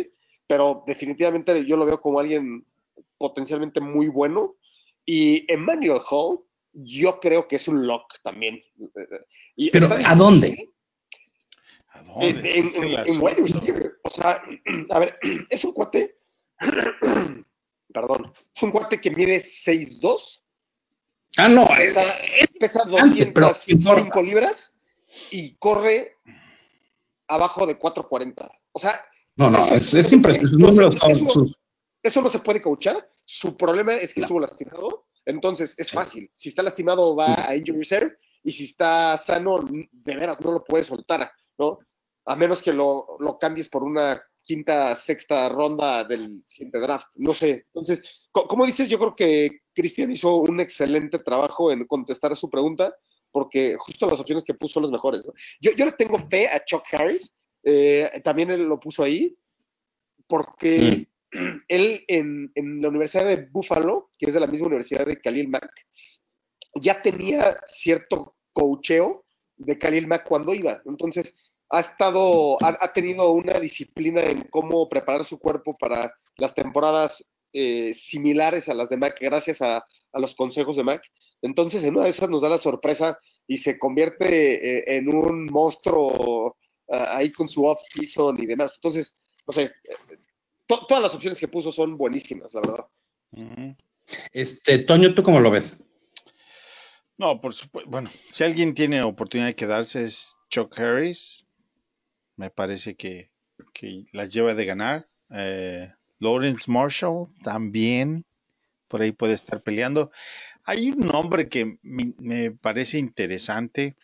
[0.47, 2.65] pero definitivamente yo lo veo como alguien
[3.19, 4.57] potencialmente muy bueno.
[5.05, 6.41] Y Emmanuel Hall,
[6.73, 8.63] yo creo que es un lock también.
[9.57, 10.69] Y ¿Pero a dónde?
[11.89, 12.59] ¿A dónde?
[12.59, 12.69] En,
[13.07, 13.99] en, wide receiver.
[14.05, 14.43] O sea,
[14.91, 15.19] a ver,
[15.51, 16.17] es un cuate.
[17.93, 18.33] perdón.
[18.55, 20.41] Es un cuate que mide 6'2.
[21.39, 21.67] Ah, no.
[21.69, 24.73] Pesa, es, pesa 205 libras
[25.31, 26.17] y corre
[27.29, 28.51] abajo de 440.
[28.73, 29.01] O sea.
[29.37, 30.97] No, no, es, es impresionante.
[31.13, 31.47] Eso,
[32.03, 33.09] eso, no se puede coachar.
[33.25, 35.07] Su problema es que estuvo lastimado.
[35.25, 36.29] Entonces es fácil.
[36.35, 38.17] Si está lastimado, va a injury reserve.
[38.43, 41.79] Y si está sano, de veras no lo puedes soltar, ¿no?
[42.25, 47.09] A menos que lo, lo cambies por una quinta, sexta ronda del siguiente draft.
[47.15, 47.67] No sé.
[47.67, 52.51] Entonces, como dices, yo creo que Cristian hizo un excelente trabajo en contestar a su
[52.51, 52.93] pregunta,
[53.31, 55.23] porque justo las opciones que puso son las mejores.
[55.61, 59.37] Yo, yo le tengo fe a Chuck Harris, eh, también él lo puso ahí,
[60.27, 61.57] porque mm.
[61.69, 65.49] él en, en, la Universidad de Buffalo, que es de la misma universidad de Khalil
[65.49, 65.71] Mack,
[66.75, 69.25] ya tenía cierto cocheo
[69.57, 70.83] de Khalil Mack cuando iba.
[70.87, 71.37] Entonces,
[71.71, 77.93] ha estado, ha, tenido una disciplina en cómo preparar su cuerpo para las temporadas eh,
[77.95, 79.85] similares a las de Mac, gracias a,
[80.15, 81.03] los consejos de Mac.
[81.43, 85.47] Entonces, en una de esas nos da la sorpresa y se convierte eh, en un
[85.47, 86.57] monstruo
[86.91, 88.75] ah, ahí con su off-season y demás.
[88.77, 89.71] Entonces, no sé,
[90.67, 93.77] todas las opciones que puso son buenísimas, la verdad.
[94.33, 95.77] Este, Toño, ¿tú cómo lo ves?
[97.17, 97.91] No, por supuesto.
[97.91, 101.45] Bueno, si alguien tiene oportunidad de quedarse es Chuck Harris
[102.39, 103.31] me parece que,
[104.13, 105.09] las lleva de ganar.
[105.31, 108.25] Eh, Lawrence Marshall también
[108.89, 110.11] por ahí puede estar peleando.
[110.65, 113.97] Hay un nombre que me parece interesante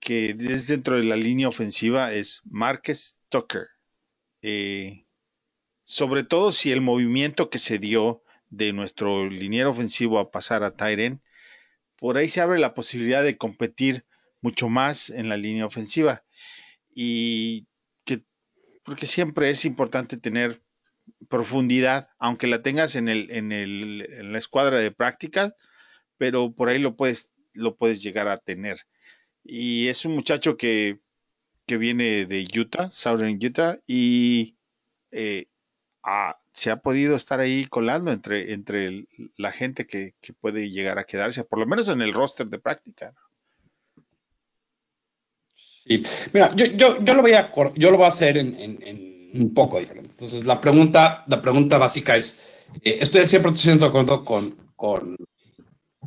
[0.00, 3.68] que es dentro de la línea ofensiva es Marcus Tucker.
[4.42, 5.04] Eh,
[5.84, 10.76] sobre todo si el movimiento que se dio de nuestro liniero ofensivo a pasar a
[10.76, 11.22] Tyren,
[11.96, 14.04] por ahí se abre la posibilidad de competir
[14.40, 16.24] mucho más en la línea ofensiva
[16.94, 17.66] y
[18.04, 18.22] que
[18.84, 20.62] porque siempre es importante tener
[21.28, 25.54] profundidad, aunque la tengas en, el, en, el, en la escuadra de prácticas,
[26.18, 28.80] pero por ahí lo puedes, lo puedes llegar a tener.
[29.44, 31.00] Y es un muchacho que,
[31.66, 34.56] que viene de Utah, Southern Utah, y
[35.10, 35.46] eh,
[36.52, 41.04] se ha podido estar ahí colando entre, entre la gente que, que, puede llegar a
[41.04, 43.12] quedarse, por lo menos en el roster de práctica.
[43.12, 43.26] ¿no?
[46.32, 49.78] Mira, yo, yo, yo, lo voy a, yo lo voy a hacer en, un poco
[49.78, 50.10] diferente.
[50.12, 52.40] Entonces, la pregunta, la pregunta básica es,
[52.82, 55.16] eh, estoy 100% de acuerdo con, con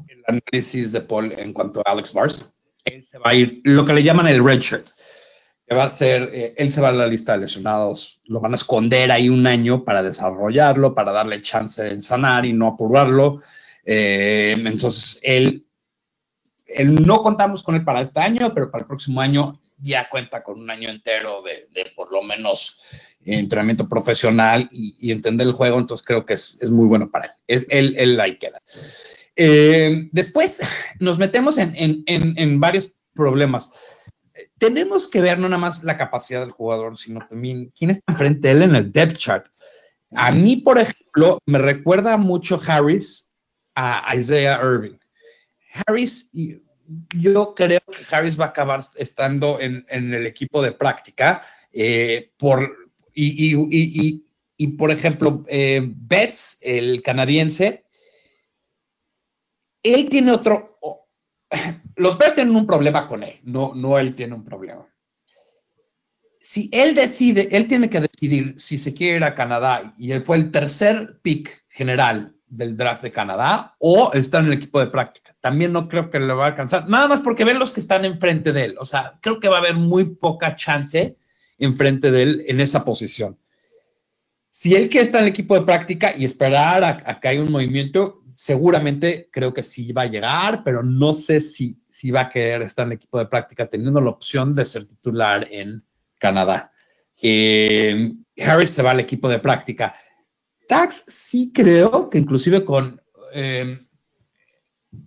[0.08, 2.46] el análisis de Paul en cuanto a Alex Bars.
[2.86, 4.88] Él se va a ir, lo que le llaman el red shirt,
[5.68, 8.54] que va a ser, eh, él se va a la lista de lesionados, lo van
[8.54, 13.42] a esconder ahí un año para desarrollarlo, para darle chance de sanar y no apurarlo.
[13.86, 15.66] Eh, entonces, él,
[16.66, 20.44] él no contamos con él para este año, pero para el próximo año ya cuenta
[20.44, 22.82] con un año entero de, por lo menos
[23.26, 27.32] entrenamiento profesional y, entender el juego, entonces creo que es, muy bueno para él.
[27.48, 28.62] Es, él, él ahí queda.
[29.42, 30.62] Eh, después
[31.00, 33.74] nos metemos en, varios problemas.
[34.58, 38.50] Tenemos que ver no nada más la capacidad del jugador, sino también quién está enfrente
[38.50, 39.48] de él en el depth chart.
[40.12, 43.32] A mí, por ejemplo, me recuerda mucho Harris
[43.76, 44.98] a Isaiah Irving.
[45.86, 46.30] Harris,
[47.16, 51.42] yo creo que Harris va a acabar estando en, el equipo de práctica.
[51.72, 57.86] Eh, por, y, por ejemplo, eh, Betts, el canadiense,
[59.84, 60.80] él tiene otro.
[61.96, 64.86] los Bears tienen un problema con él, no, no él tiene un problema.
[66.40, 70.24] Si él decide, él tiene que decidir si se quiere ir a Canadá y él
[70.24, 74.88] fue el tercer pick general del draft de Canadá o estar en el equipo de
[74.88, 75.36] práctica.
[75.40, 78.06] También no creo que le va a alcanzar, nada más porque ven los que están
[78.06, 78.76] enfrente de él.
[78.80, 81.16] O sea, creo que va a haber muy poca chance
[81.58, 83.38] enfrente de él en esa posición.
[84.50, 87.52] Si él quiere estar en el equipo de práctica y esperar a, que haya un
[87.52, 92.30] movimiento, seguramente creo que sí va a llegar, pero no sé si, si va a
[92.30, 95.84] querer estar en el equipo de práctica teniendo la opción de ser titular en
[96.18, 96.72] Canadá.
[97.22, 99.94] Eh, Harris se va al equipo de práctica
[100.70, 103.02] Tax sí creo que inclusive con,
[103.34, 103.88] em,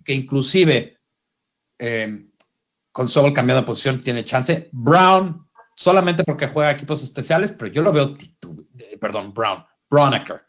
[0.03, 0.99] que inclusive
[1.79, 2.29] em,
[2.91, 4.67] con Sobel cambiando de posición tiene chance.
[4.73, 8.13] Brown, solamente porque juega equipos especiales, pero yo lo veo,
[8.99, 10.41] perdón, Brown, Brownecker.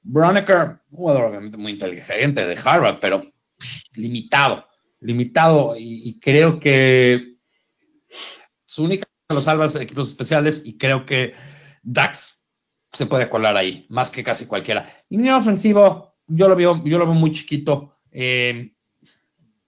[0.00, 3.22] Brownecker, jugador muy inteligente de Harvard, pero
[3.94, 4.66] limitado,
[5.00, 7.36] limitado, y, creo que
[8.64, 11.34] su única lo salva es equipos especiales, y creo que
[11.82, 12.35] Dax
[12.96, 14.86] se puede colar ahí, más que casi cualquiera.
[15.10, 17.98] Línea ofensivo, yo lo veo, yo lo veo muy chiquito.
[18.10, 18.72] Eh,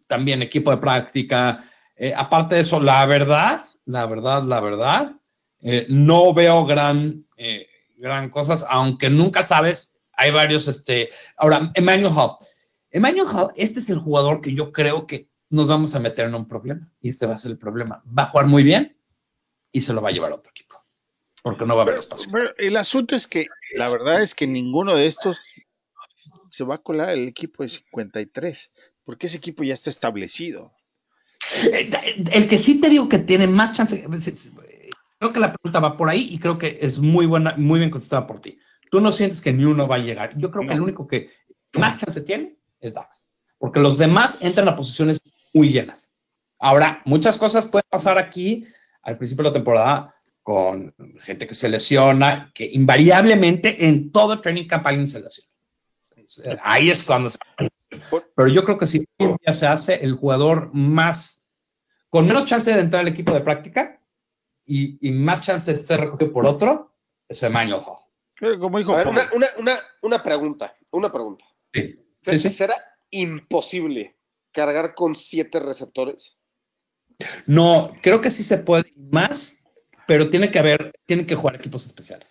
[0.06, 1.62] también equipo de práctica.
[1.94, 5.12] Eh, aparte de eso, la verdad, la verdad, la verdad,
[5.60, 7.26] eh, no veo gran,
[7.98, 12.36] gran cosas, aunque nunca sabes, hay varios, este, ahora, Emmanuel Hall.
[12.90, 16.34] Emmanuel Hall, este es el jugador que yo creo que nos vamos a meter en
[16.34, 18.02] un problema, y este va a ser el problema.
[18.06, 18.96] Va a jugar muy bien
[19.70, 20.67] y se lo va a llevar a otro equipo,
[21.48, 22.28] porque no va a haber espacio.
[22.30, 25.40] Pero el asunto es que la verdad es que ninguno de estos
[26.50, 28.70] se va a colar el equipo de 53,
[29.02, 30.74] porque ese equipo ya está establecido.
[31.72, 31.88] Eh,
[32.32, 34.04] El que sí te digo que tiene más chance,
[35.18, 37.90] creo que la pregunta va por ahí y creo que es muy buena, muy bien
[37.90, 38.58] contestada por ti.
[38.90, 40.36] Tú no sientes que ni uno va a llegar.
[40.36, 41.30] Yo creo que el único que
[41.72, 45.18] más chance tiene es Dax, porque los demás entran a posiciones
[45.54, 46.12] muy llenas.
[46.58, 48.66] Ahora, muchas cosas pueden pasar aquí
[49.00, 50.14] al principio de la temporada
[50.48, 55.50] con gente que se lesiona, que invariablemente en todo el training camp alguien se lesiona.
[56.62, 57.36] Ahí es cuando se...
[58.34, 61.52] Pero yo creo que si día se hace el jugador más,
[62.08, 64.02] con menos chance de entrar al equipo de práctica
[64.64, 66.96] y, y más chance de ser recogido por otro,
[67.28, 67.98] es Emmanuel Hall.
[68.40, 71.44] Pero como dijo ver, una, una, una, una pregunta, una pregunta.
[71.74, 72.48] Sí, sí, sí.
[72.48, 72.74] ¿Será
[73.10, 74.16] imposible
[74.50, 76.38] cargar con siete receptores?
[77.44, 79.57] No, creo que sí se puede más,
[80.08, 82.26] pero tiene que haber, tienen que jugar equipos especiales.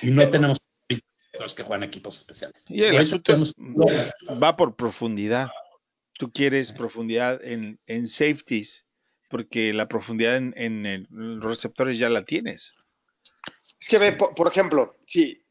[0.00, 0.56] Y no tenemos
[0.88, 2.64] receptores que juegan equipos especiales.
[2.68, 3.52] Y el Y eso tenemos-
[4.42, 5.50] va por profundidad.
[6.14, 8.86] Tú quieres profundidad en, en safeties,
[9.28, 12.74] porque la profundidad en, en los receptores ya la tienes.
[13.78, 15.44] Es que ve, por, por ejemplo, si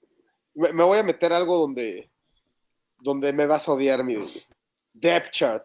[0.56, 2.10] me, me voy a meter algo donde,
[3.02, 4.16] donde me vas a odiar mi
[4.94, 5.64] depth chart.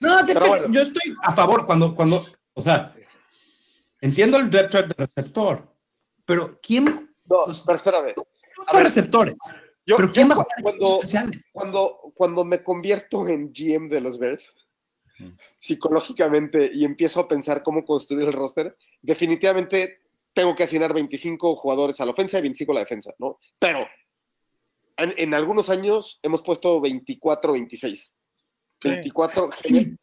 [0.00, 0.66] No, Pero bueno.
[0.72, 2.92] yo estoy a favor cuando, cuando, o sea,
[4.02, 5.74] entiendo el depth chart de receptor,
[6.26, 8.14] pero ¿quién No, Pues- pero espérame.
[8.66, 9.34] A ver, receptores?
[9.86, 11.00] Yo, ¿Pero yo quién va a cuando,
[11.52, 14.54] cuando, cuando me convierto en GM de los Bears,
[15.18, 15.28] Mm.
[15.58, 20.00] psicológicamente, y empiezo a pensar cómo construir el roster, definitivamente
[20.34, 23.38] tengo que asignar 25 jugadores a la ofensa y 25 a la defensa, ¿no?
[23.58, 23.86] Pero
[24.96, 28.12] en, en algunos años hemos puesto 24, 26.
[28.80, 28.88] Sí.
[28.88, 29.50] 24.
[29.52, 29.96] Sí.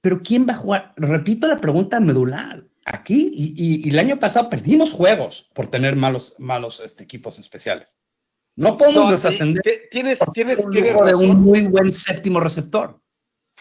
[0.00, 0.92] Pero ¿quién va a jugar?
[0.96, 2.64] Repito la pregunta medular.
[2.84, 7.38] Aquí y, y- y el año pasado perdimos juegos por tener malos, malos este, equipos
[7.38, 7.88] especiales.
[8.56, 11.92] No podemos No, desatender ti- tienes, tienes, un tienes lujo de un razón, muy buen
[11.92, 13.00] séptimo receptor.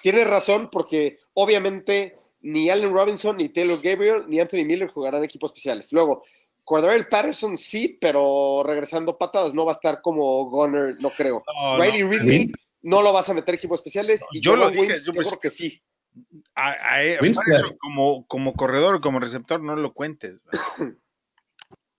[0.01, 5.51] tienes razón, porque obviamente ni Allen Robinson, ni Taylor Gabriel, ni Anthony Miller jugarán equipos
[5.51, 5.91] especiales.
[5.91, 6.23] Luego,
[6.63, 11.43] Cordell Patterson sí, pero regresando patadas, no va a estar como Gunner, no creo.
[11.53, 12.09] No, Riley no.
[12.09, 12.51] Ridley ¿Sí?
[12.81, 14.21] no lo vas a meter equipos especiales.
[14.31, 15.79] y yo lo dije, yo yo pues- creo que sí.
[16.55, 17.45] A- a- a- Winston.
[17.45, 20.41] por eso, como, como corredor o como receptor, no lo cuentes.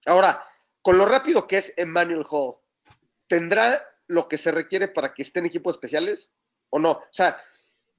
[0.07, 0.45] Ahora,
[0.83, 2.57] con lo rápido que es Emmanuel Hall,
[3.29, 6.31] ¿tendrá lo que se requiere para que esté en equipos especiales
[6.71, 6.91] o no?
[6.93, 7.39] O sea,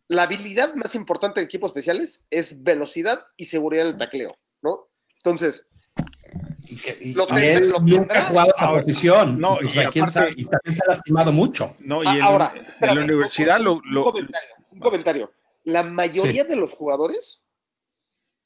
[0.09, 4.89] la habilidad más importante de equipos especiales es velocidad y seguridad en el tacleo, ¿no?
[5.17, 5.65] Entonces,
[6.65, 9.39] Y, que, y- Lo y tendrá- él lo nunca ha jugado esa posición.
[9.39, 11.75] no, o y sea, quién aparte- sabe, y también se ha lastimado mucho.
[11.79, 15.31] No, y Ah, en, ahora, en la universidad un- lo, un comentario, un comentario.
[15.63, 17.43] La mayoría de los jugadores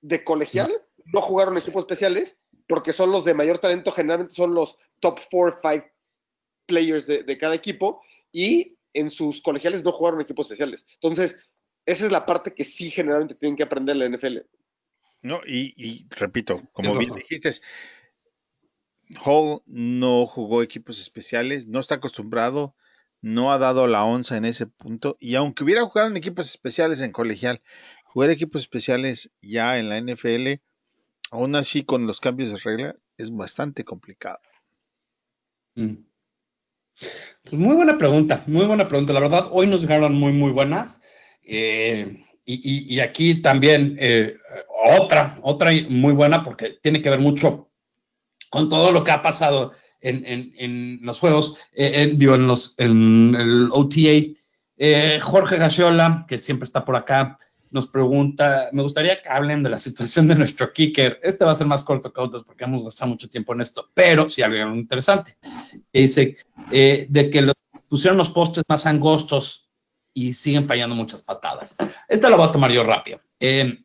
[0.01, 0.71] de colegial
[1.05, 5.59] no jugaron equipos especiales porque son los de mayor talento, generalmente son los top 4
[5.63, 5.85] 5
[6.65, 8.01] players de, de cada equipo
[8.31, 10.85] y en sus colegiales no jugaron equipos especiales.
[10.95, 11.37] Entonces,
[11.85, 14.39] esa es la parte que sí generalmente tienen que aprender la NFL.
[15.21, 17.51] no, y, y repito, como bien dijiste,
[19.23, 22.75] Hall no jugó equipos especiales, no está acostumbrado,
[23.21, 27.01] no ha dado la onza en ese punto, y aunque hubiera jugado en equipos especiales
[27.01, 27.61] en colegial,
[28.05, 30.61] jugar equipos especiales ya en la NFL,
[31.31, 34.39] aún así con los cambios de regla, es bastante complicado.
[35.75, 35.93] Mm.
[37.43, 39.13] Pues muy buena pregunta, muy buena pregunta.
[39.13, 41.01] La verdad, hoy nos llegaron muy, muy buenas.
[41.43, 44.33] Eh, y, y- y aquí también eh,
[44.99, 47.69] otra, otra muy buena porque tiene que ver mucho
[48.49, 52.47] con todo lo que ha pasado en, en- en los juegos, eh, en- digo, en,
[52.47, 54.33] los, en el OTA.
[54.77, 57.37] Eh, Jorge Gagiola, que siempre está por acá,
[57.69, 61.19] nos pregunta, me gustaría que hablen de la situación de nuestro kicker.
[61.21, 63.89] Este va a ser más corto que otros porque hemos gastado mucho tiempo en esto,
[63.93, 65.37] pero sí algo interesante.
[65.91, 66.37] Dice
[66.71, 67.55] eh, de que los,
[67.89, 69.69] pusieron los postes más angostos
[70.13, 71.75] y siguen fallando muchas patadas.
[72.07, 73.19] Esta la voy a tomar yo rápido.
[73.39, 73.79] Eh,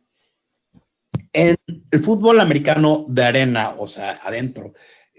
[1.32, 1.56] en
[1.90, 4.72] el fútbol americano de arena, o sea, adentro,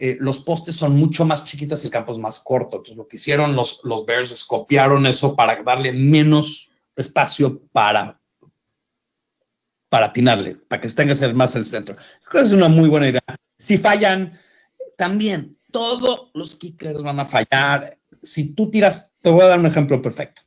[0.05, 2.75] eh, los postes son mucho más chiquitas y el campo es más corto.
[2.75, 8.19] Entonces, lo que hicieron los, los Bears es copiaron eso para darle menos espacio para,
[9.87, 11.95] para atinarle, para que tenga que ser más el centro.
[12.29, 13.21] Creo que es una muy buena idea.
[13.57, 14.37] Si fallan,
[14.97, 17.97] también todos los kickers van a fallar.
[18.21, 20.41] Si tú tiras, te voy a dar un ejemplo perfecto.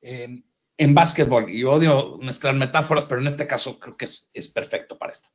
[0.00, 0.42] Eh,
[0.78, 4.96] en básquetbol, y odio mezclar metáforas, pero en este caso creo que es, es perfecto
[4.96, 5.28] para esto.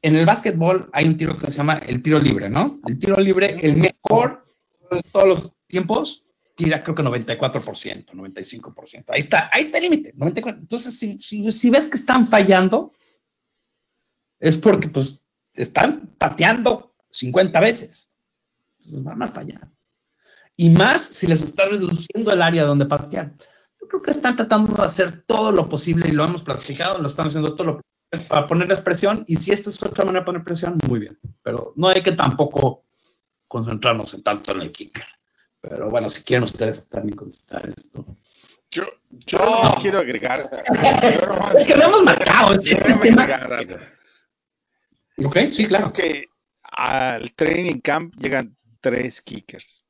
[0.00, 2.80] En el básquetbol hay un tiro que se llama el tiro libre, ¿no?
[2.86, 4.46] El tiro libre, el mejor
[4.90, 6.24] de todos los tiempos,
[6.54, 9.04] tira creo que 94%, 95%.
[9.08, 10.58] Ahí está, ahí está el límite, 94%.
[10.58, 12.92] Entonces, si, ves que están fallando,
[14.38, 15.22] es porque pues
[15.54, 18.12] están pateando 50 veces.
[18.78, 19.68] Entonces van a fallar.
[20.56, 23.34] Y más si les está reduciendo el área donde patear.
[23.80, 27.08] Yo creo que están tratando de hacer todo lo posible y lo hemos platicado, lo
[27.08, 27.97] están haciendo todo lo posible
[28.28, 29.24] para ponerles presión.
[29.26, 31.18] Y si esta es otra manera de poner presión, muy bien.
[31.42, 32.84] Pero no hay que tampoco
[33.46, 35.06] concentrarnos en tanto en el kicker.
[35.60, 38.04] Pero bueno, si quieren ustedes también contestar esto.
[38.70, 39.74] Yo, yo no.
[39.80, 40.50] quiero agregar.
[41.54, 42.54] es que lo hemos marcado.
[42.54, 43.26] Este, tema.
[45.24, 45.92] Ok, sí, claro.
[45.92, 46.28] Que
[46.62, 49.84] al training camp llegan tres kickers.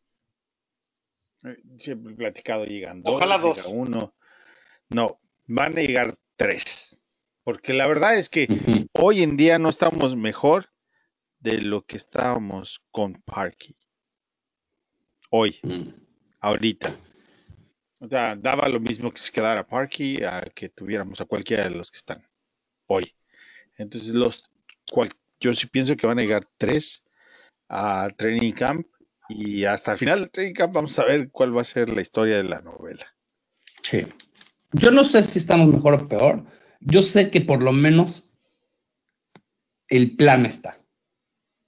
[1.76, 3.56] Siempre he platicado, llegan dos, Ojalá dos.
[3.56, 4.14] llega uno.
[4.90, 7.00] No, van a llegar tres.
[7.48, 8.88] Porque la verdad es que uh -huh.
[8.92, 10.68] hoy en día no estamos mejor
[11.38, 13.74] de lo que estábamos con Parky.
[15.30, 15.94] Hoy, mm.
[16.40, 16.94] ahorita.
[18.00, 21.70] O sea, daba lo mismo que se quedara Parky a que tuviéramos a cualquiera de
[21.70, 22.22] los que están
[22.86, 23.14] hoy.
[23.78, 24.44] Entonces, los
[24.90, 25.08] cual,
[25.40, 27.02] yo sí pienso que van a llegar tres
[27.70, 28.86] a Training Camp
[29.30, 32.02] y hasta el final del Training Camp vamos a ver cuál va a ser la
[32.02, 33.06] historia de la novela.
[33.80, 34.06] Sí.
[34.72, 36.57] Yo no sé si estamos mejor o peor.
[36.80, 38.32] Yo sé que por lo menos
[39.88, 40.80] el plan está.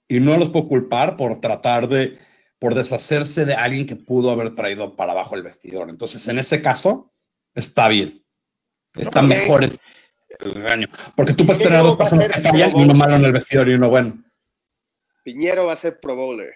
[0.07, 2.19] Y no los puedo culpar por tratar de,
[2.59, 5.89] por deshacerse de alguien que pudo haber traído para abajo el vestidor.
[5.89, 7.13] Entonces, en ese caso,
[7.55, 8.23] está bien.
[8.93, 9.29] Está okay.
[9.29, 10.87] mejor el año.
[11.15, 13.73] Porque tú puedes tener dos personas que fallan y uno malo en el vestidor y
[13.73, 14.23] uno bueno.
[15.23, 16.53] Piñero va a ser Pro Bowler.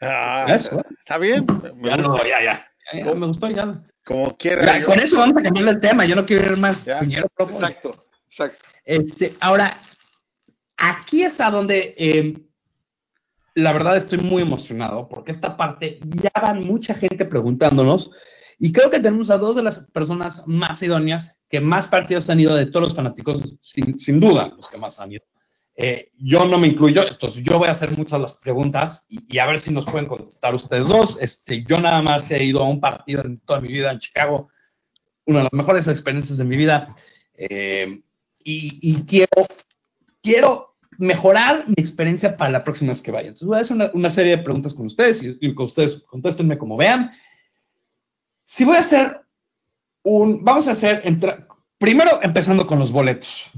[0.00, 1.46] Ah, eso, está bien.
[1.82, 2.72] Ya no, ya, ya.
[2.92, 3.80] ya, ya me gustó ya.
[4.04, 4.78] Como quiera.
[4.78, 6.04] Ya, con eso vamos a cambiar el tema.
[6.04, 6.84] Yo no quiero ir más.
[6.84, 7.24] Bowler.
[7.38, 8.68] Exacto, exacto.
[8.84, 9.76] Este, ahora,
[10.76, 12.34] aquí es a donde eh,
[13.54, 18.10] la verdad estoy muy emocionado porque esta parte ya van mucha gente preguntándonos
[18.58, 22.40] y creo que tenemos a dos de las personas más idóneas que más partidos han
[22.40, 25.24] ido de todos los fanáticos, sin, sin duda, los que más han ido.
[25.74, 29.38] Eh, yo no me incluyo, entonces yo voy a hacer muchas las preguntas y, y,
[29.38, 31.16] a ver si nos pueden contestar ustedes dos.
[31.20, 34.48] Este, yo nada más he ido a un partido en toda mi vida en Chicago,
[35.24, 36.94] una de las mejores experiencias de mi vida
[37.34, 38.02] eh,
[38.44, 39.46] y, y quiero,
[40.22, 43.28] quiero mejorar mi experiencia para la próxima vez que vaya.
[43.28, 46.04] Entonces voy a hacer una, una serie de preguntas con ustedes y, y, con ustedes
[46.04, 47.12] contéstenme como vean.
[48.44, 49.22] Si voy a hacer
[50.02, 51.46] un, vamos a hacer, entra,
[51.78, 53.50] primero empezando con los boletos.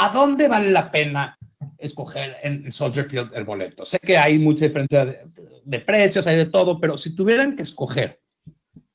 [0.00, 1.36] ¿A dónde vale la pena
[1.76, 3.84] escoger en Soldier Field el boleto?
[3.84, 5.26] Sé que hay mucha diferencia de,
[5.64, 8.20] de precios, hay de todo, pero si tuvieran que escoger,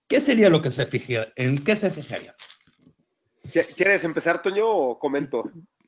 [0.07, 1.33] ¿qué sería lo que se fijaría?
[1.35, 2.33] ¿En qué se fijaría?
[3.75, 5.43] ¿Quieres empezar, Toño, o comento?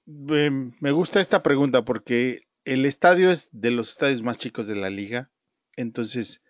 [0.05, 4.89] me gusta esta pregunta porque el estadio es de los estadios más chicos de la
[4.89, 5.31] liga.
[5.77, 6.43] Entonces,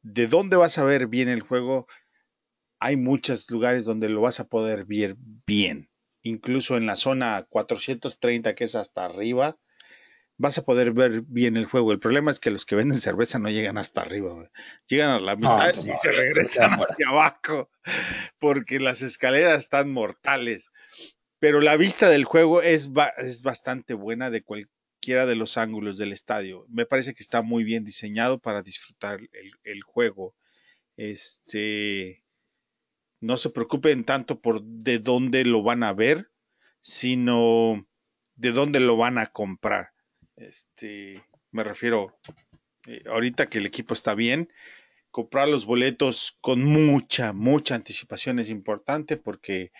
[0.00, 1.86] ¿de dónde vas a ver bien el juego?
[2.78, 5.89] Hay muchos lugares donde lo vas a poder ver bien.
[6.22, 9.58] Incluso en la zona 430, que es hasta arriba,
[10.36, 11.92] vas a poder ver bien el juego.
[11.92, 14.34] El problema es que los que venden cerveza no llegan hasta arriba.
[14.34, 14.48] Wey.
[14.86, 17.70] Llegan a la mitad no, y no, se regresan hacia abajo
[18.38, 20.70] porque las escaleras están mortales
[21.40, 25.96] pero la vista del juego es, ba es bastante buena de cualquiera de los ángulos
[25.96, 26.66] del estadio.
[26.68, 30.36] Me parece que está muy bien diseñado para disfrutar el, el juego.
[30.98, 32.22] Este,
[33.20, 36.30] no se preocupen tanto por de dónde lo van a ver,
[36.80, 37.86] sino
[38.34, 39.90] de dónde lo van a comprar.
[40.36, 42.18] Este, me refiero,
[42.86, 44.50] eh, ahorita que el equipo está bien,
[45.10, 49.72] comprar los boletos con mucha, mucha anticipación es importante porque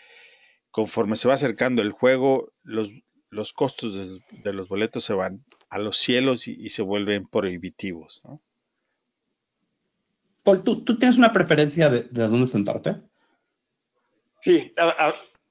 [0.71, 2.93] conforme se va acercando el juego, los,
[3.31, 8.23] los costos de, los boletos se van a los cielos y, se vuelven prohibitivos.
[10.43, 13.10] Paul, ¿tú, ¿tú, tienes una preferencia de, de dónde sentarte?
[14.41, 14.73] Sí,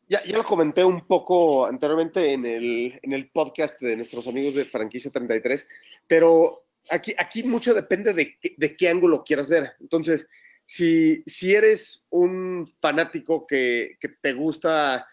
[0.07, 4.55] ya, ya, lo comenté un poco anteriormente en el, en el podcast de nuestros amigos
[4.55, 5.67] de Franquicia 33,
[6.07, 9.73] pero aquí, aquí mucho depende de, de qué ángulo quieras ver.
[9.79, 10.27] Entonces,
[10.65, 15.07] si, si eres un fanático que, que, te gusta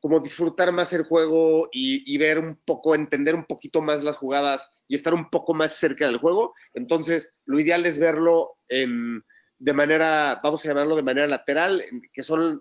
[0.00, 4.16] como disfrutar más el juego y, y, ver un poco, entender un poquito más las
[4.16, 9.24] jugadas y estar un poco más cerca del juego, entonces lo ideal es verlo en,
[9.58, 12.60] de manera, vamos a llamarlo de manera lateral, que son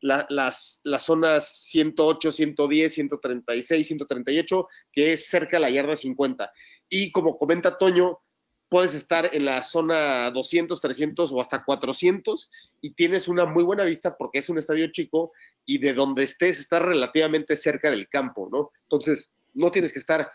[0.00, 6.52] la, las, las zonas 108, 110, 136, 138, que es cerca de la yarda 50.
[6.88, 8.20] Y como comenta Toño,
[8.68, 13.84] puedes estar en la zona 200, 300 o hasta 400 y tienes una muy buena
[13.84, 15.32] vista porque es un estadio chico
[15.64, 18.70] y de donde estés está relativamente cerca del campo, ¿no?
[18.82, 20.30] Entonces, no tienes que estar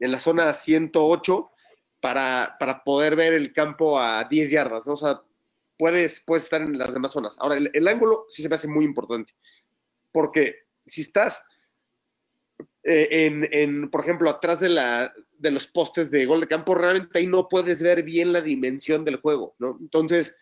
[0.00, 1.50] en la zona 108
[2.00, 4.94] para, para poder ver el campo a 10 yardas, ¿no?
[4.94, 5.20] O sea,
[5.80, 7.34] puedes, puedes estar en las demás zonas.
[7.40, 9.32] Ahora, el, el ángulo sí se me hace muy importante
[10.12, 11.42] porque si estás
[12.82, 16.74] eh, en, en, por ejemplo, atrás de, la, de los postes de gol de campo,
[16.74, 19.78] realmente ahí no puedes ver bien la dimensión del juego, ¿no?
[19.80, 20.36] Entonces,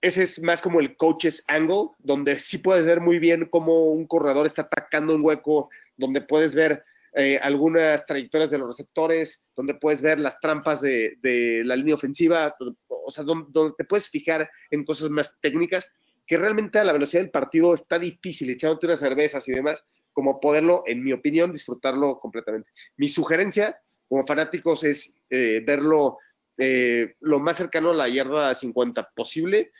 [0.00, 4.06] ese es más como el coach's angle, donde sí puedes ver muy bien cómo un
[4.06, 6.82] corredor está atacando un hueco, donde puedes ver
[7.14, 12.54] eh, algunas trayectorias de los receptores, donde puedes ver las trampas de, la línea ofensiva,
[12.88, 15.90] o sea, donde, donde, te puedes fijar en cosas más técnicas,
[16.26, 20.38] que realmente a la velocidad del partido está difícil, echándote unas cervezas y demás, como
[20.38, 22.70] poderlo, en mi opinión, disfrutarlo completamente.
[22.96, 23.80] Mi sugerencia
[24.10, 26.18] como fanáticos es eh, verlo
[26.58, 29.70] eh, lo más cercano a la yarda 50 posible,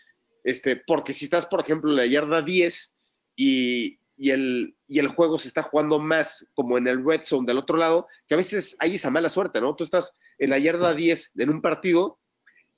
[0.44, 2.94] este, porque si estás, por ejemplo, en la yarda 10
[3.36, 7.46] y, y, el, y el juego se está jugando más como en el red zone
[7.46, 9.74] del otro lado, que a veces hay esa mala suerte, ¿no?
[9.74, 12.18] Tú estás en la yarda 10 en un partido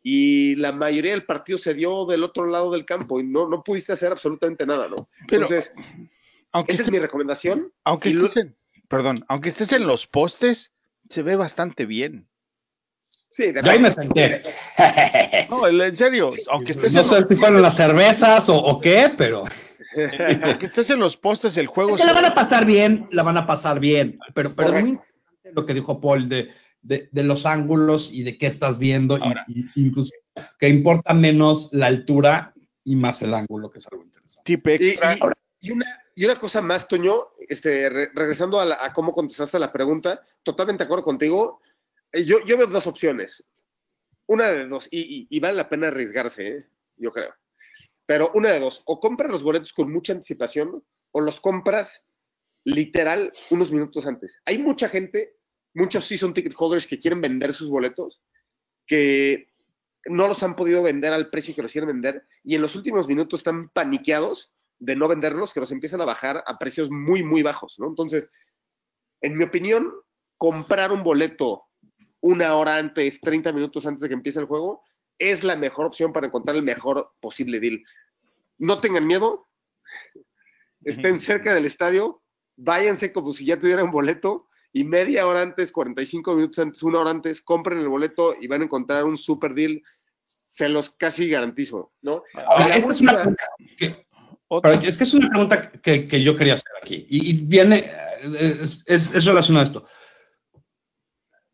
[0.05, 3.63] y la mayoría del partido se dio del otro lado del campo y no, no
[3.65, 5.09] pudiste hacer absolutamente nada, ¿no?
[5.27, 5.73] Pero, Entonces,
[6.53, 7.73] aunque esa estés, es mi recomendación.
[7.85, 8.57] Aunque estés lo- en,
[8.89, 10.73] perdón, aunque estés en los postes,
[11.09, 12.29] se ve bastante bien.
[13.31, 14.43] Sí, de Yo ahí me senté.
[15.51, 18.81] No, en serio, aunque estés No en sé los si fueron las cervezas o, o
[18.81, 19.45] qué, pero
[20.43, 23.23] aunque estés en los postes, el juego es que la van a pasar bien, la
[23.23, 24.19] van a pasar bien.
[24.35, 26.51] Pero, pero es muy importante lo que dijo Paul de,
[26.83, 29.45] de, de los ángulos y de qué estás viendo, y- Ahora.
[29.49, 30.11] y, incluso
[30.59, 34.43] que importa menos la altura y más el ángulo, que es algo interesante.
[34.45, 35.15] tip Y, extra.
[35.15, 35.87] y- y una,
[36.17, 37.15] y una cosa más, Toño,
[37.49, 41.61] este, re- regresando a, la- a cómo contestaste la pregunta, totalmente de acuerdo contigo.
[42.13, 43.45] Eh, Yo, yo veo dos opciones.
[44.27, 46.67] Una de dos, y, y- y vale la pena arriesgarse, ¿eh?
[46.97, 47.33] yo creo.
[48.07, 52.05] Pero una de dos, o compras los boletos con mucha anticipación o los compras
[52.65, 54.41] literal unos minutos antes.
[54.45, 55.37] Hay mucha gente,
[55.75, 58.21] muchos season ticket holders que quieren vender sus boletos,
[58.87, 59.49] que
[60.07, 63.07] no los han podido vender al precio que los quieren vender y en los últimos
[63.07, 67.43] minutos están paniqueados de no venderlos, que los empiezan a bajar a precios muy, muy
[67.43, 67.87] bajos, ¿no?
[67.87, 68.29] Entonces,
[69.21, 69.93] en mi opinión,
[70.37, 71.69] comprar un boleto
[72.21, 74.83] una hora antes, 30 minutos antes de que empiece el juego,
[75.31, 77.85] es la mejor opción para encontrar el mejor posible deal.
[78.59, 79.47] No tengan miedo,
[80.85, 82.23] estén cerca del estadio,
[82.57, 87.11] váyanse como si ya tuvieran boleto y media hora antes, 45 minutos antes, una hora
[87.11, 89.83] antes, compren el boleto y van a encontrar un super deal.
[90.23, 92.23] Se los casi garantizo, ¿no?
[92.47, 93.35] Ahora, esta es una
[93.77, 94.07] que,
[94.63, 97.91] pero es que es una pregunta que, que yo quería hacer aquí y, y viene,
[98.23, 99.87] eh, es, es, es relacionado a esto.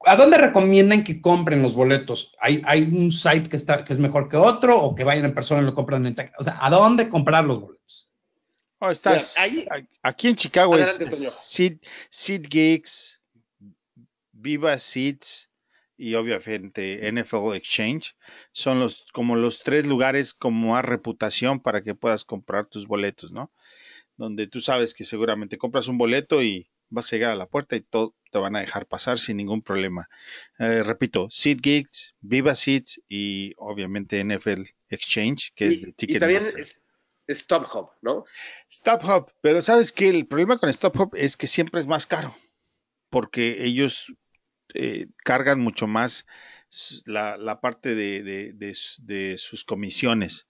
[0.06, 2.34] ¿A dónde recomiendan que compren los boletos?
[2.40, 5.34] ¿Hay, hay un site que, está, que es mejor que otro o que vayan en
[5.34, 8.08] persona y lo compran en O sea, ¿a dónde comprar los boletos?
[8.80, 11.32] Oh, estás, Mira, ahí- aquí en Chicago Adelante, es.
[11.32, 11.78] Seed,
[12.10, 13.20] Seed Geeks,
[14.30, 15.50] Viva Seats
[15.96, 18.14] y obviamente NFL Exchange.
[18.52, 23.32] Son los como los tres lugares con más reputación para que puedas comprar tus boletos,
[23.32, 23.52] ¿no?
[24.16, 27.74] Donde tú sabes que seguramente compras un boleto y vas a llegar a la puerta
[27.74, 30.08] y todo te van a dejar pasar sin ningún problema.
[30.58, 36.66] Eh, repito, Seed Geeks, Viva Seats y obviamente NFL Exchange, que es de Ticketmaster.
[37.30, 38.24] StubHub, ¿no?
[38.70, 42.34] StubHub, pero sabes que el problema con StubHub es que siempre es más caro,
[43.10, 44.12] porque ellos
[44.74, 46.26] eh, cargan mucho más
[47.06, 50.47] la, la parte de, de- de s- de sus comisiones.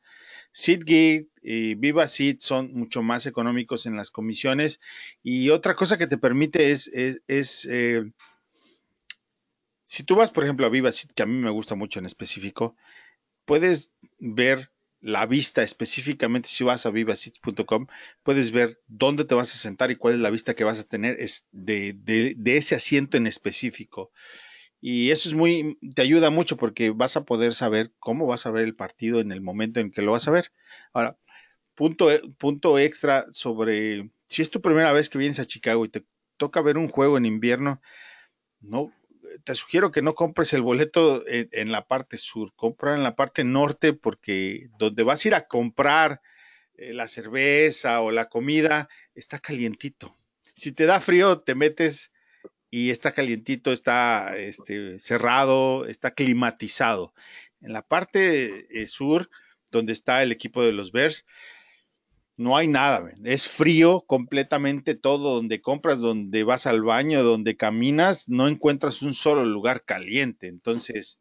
[0.52, 4.80] SeatGeek y Viva son mucho más económicos en las comisiones
[5.22, 8.04] y otra cosa que te permite es, es, es, eh,
[9.84, 12.76] si tú vas, por ejemplo, a Viva que a mí me gusta mucho en específico,
[13.44, 14.70] puedes ver
[15.00, 17.86] la vista específicamente si vas a vivaseats.com,
[18.22, 20.84] puedes ver dónde te vas a sentar y cuál es la vista que vas a
[20.84, 24.12] tener es de, de- de ese asiento en específico.
[24.80, 28.50] Y eso es muy, te ayuda mucho porque vas a poder saber cómo vas a
[28.50, 30.52] ver el partido en el momento en que lo vas a ver.
[30.92, 31.18] Ahora,
[31.74, 35.88] punto, e- punto extra sobre si es tu primera vez que vienes a Chicago y
[35.88, 36.04] te
[36.36, 37.80] toca ver un juego en invierno,
[38.60, 38.92] no,
[39.44, 43.44] te sugiero que no compres el boleto en, la parte sur, compra en la parte
[43.44, 46.20] norte porque donde vas a ir a comprar
[46.74, 50.16] eh, la cerveza o la comida está calientito.
[50.54, 52.12] Si te da frío, te metes
[52.70, 57.14] y está calientito, está este, cerrado, está climatizado.
[57.60, 59.30] En la parte eh, sur,
[59.70, 61.24] donde está el equipo de los Bears,
[62.36, 68.28] no hay nada, es frío completamente todo, donde compras, donde vas al baño, donde caminas,
[68.28, 70.46] no encuentras un solo lugar caliente.
[70.46, 71.18] Entonces,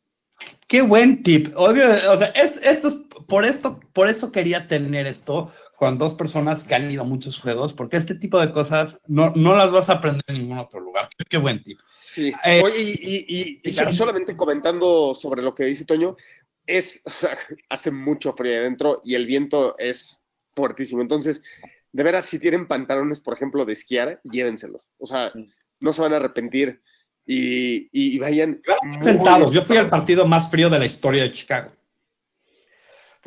[0.67, 1.51] Qué buen tip.
[1.55, 2.95] Odio, o sea, es, esto es,
[3.27, 7.39] por esto, por eso quería tener esto con dos personas que han ido a muchos
[7.39, 10.79] juegos, porque este tipo de cosas no, no las vas a aprender en ningún otro
[10.79, 11.07] lugar.
[11.29, 11.79] Qué buen tip.
[12.03, 12.33] Sí.
[12.45, 16.17] Eh, Oye, y, y, solamente comentando sobre lo que dice Toño,
[16.65, 17.03] es,
[17.69, 20.19] hace mucho frío adentro y el viento es
[20.55, 21.03] fuertísimo.
[21.03, 21.43] Entonces,
[21.91, 24.81] de veras, si tienen pantalones, por ejemplo, de esquiar, llévenselos.
[24.97, 25.31] O sea,
[25.79, 26.81] no se van a arrepentir
[27.23, 28.63] y, y vayan.
[28.99, 29.53] Sentados.
[29.53, 31.76] Yo fui al partido más frío de la historia de Chicago.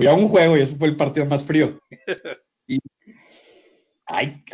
[0.01, 1.79] Fui a un juego y ese fue el partido más frío.
[2.67, 2.79] Y,
[4.07, 4.45] ay,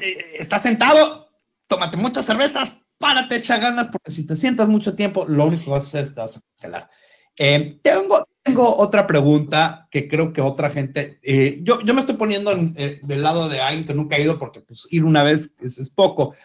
[0.00, 1.28] eh, estás sentado,
[1.66, 5.70] tómate muchas cervezas, párate, echa ganas, porque si te sientas mucho tiempo, lo único que
[5.70, 6.90] vas a hacer es te vas a congelar.
[7.36, 12.14] Eh, tengo, tengo otra pregunta que creo que otra gente, eh, yo, yo me estoy
[12.14, 15.78] poniendo del lado de alguien que nunca ha ido porque pues ir una vez es,
[15.78, 16.36] es poco.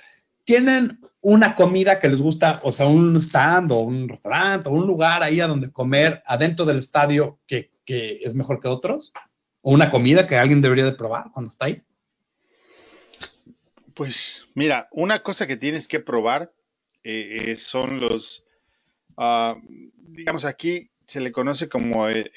[0.44, 0.90] ¿Tienen
[1.22, 5.22] una comida que les gusta, o sea, un stand o un restaurante o un lugar
[5.22, 9.12] ahí a donde comer adentro del estadio que, que es mejor que otros?
[9.62, 11.84] ¿O una comida que alguien debería de probar cuando está ahí?
[13.94, 16.54] Pues mira, una cosa que tienes que probar
[17.04, 18.44] eh, son los,
[19.18, 19.56] uh,
[19.98, 22.32] digamos aquí se le conoce como el,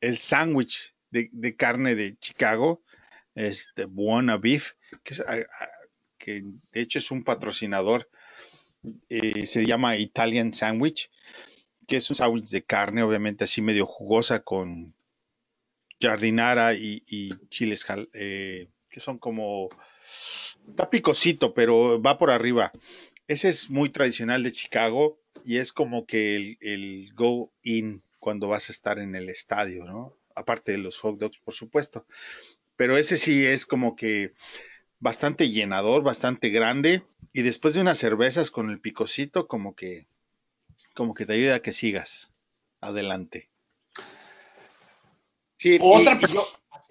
[0.00, 2.82] el, sándwich de, de, carne de Chicago,
[3.34, 4.72] este Buona Beef,
[5.02, 5.22] que es
[6.18, 8.08] que de hecho es un patrocinador,
[9.08, 11.10] eh, se llama Italian Sandwich,
[11.86, 14.94] que es un sándwich de carne, obviamente así medio jugosa con
[16.00, 17.02] jardinara y,
[17.48, 19.70] chiles eh, que son como,
[20.68, 22.72] está picosito, pero va por arriba.
[23.26, 28.48] Ese es muy tradicional de Chicago y es como que el, el go in cuando
[28.48, 30.16] vas a estar en el estadio, ¿no?
[30.34, 32.06] Aparte de los hot dogs, por supuesto.
[32.76, 34.32] Pero ese sí es como que
[34.98, 37.02] bastante llenador, bastante grande.
[37.32, 40.06] Y después de unas cervezas con el picocito, como que,
[40.94, 42.32] como que te ayuda a que sigas
[42.80, 43.50] adelante.
[45.58, 46.46] Sí, otra yo,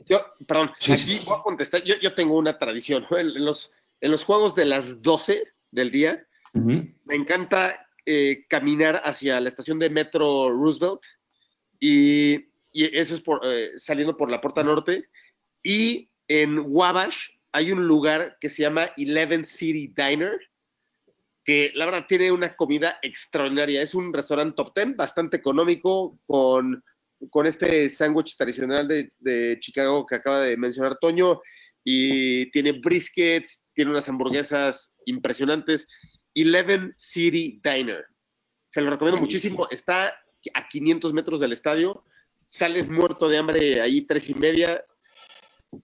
[0.08, 1.84] yo, perdón, aquí voy a contestar.
[1.84, 3.06] Yo, yo tengo una tradición.
[3.12, 9.40] En, los, en los juegos de las 12 del día, me encanta eh, caminar hacia
[9.40, 11.02] la estación de metro Roosevelt
[11.80, 12.36] y,
[12.72, 15.10] y eso es por, eh, saliendo por la puerta norte.
[15.64, 20.40] Y en Wabash hay un lugar que se llama Eleven City Diner,
[21.44, 23.82] que la verdad tiene una comida extraordinaria.
[23.82, 26.84] Es un restaurante top ten, bastante económico, con,
[27.30, 31.42] con este sándwich tradicional de, de, Chicago que acaba de mencionar Toño,
[31.84, 35.88] y tiene briskets, tiene unas hamburguesas impresionantes.
[36.34, 38.06] Eleven City Diner.
[38.68, 39.68] Se lo recomiendo muchísimo.
[39.70, 40.14] Está
[40.54, 42.04] a 500 metros del estadio.
[42.46, 44.84] Sales muerto de hambre ahí tres y media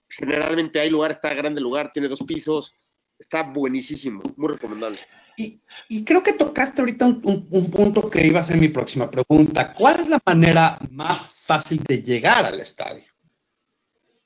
[0.09, 2.73] generalmente hay lugar, está grande lugar, tiene dos pisos,
[3.17, 4.99] está buenísimo, muy recomendable.
[5.39, 9.73] Y, creo que tocaste ahorita un, punto que iba a ser mi próxima pregunta.
[9.73, 13.05] ¿Cuál es la manera más fácil de llegar al estadio?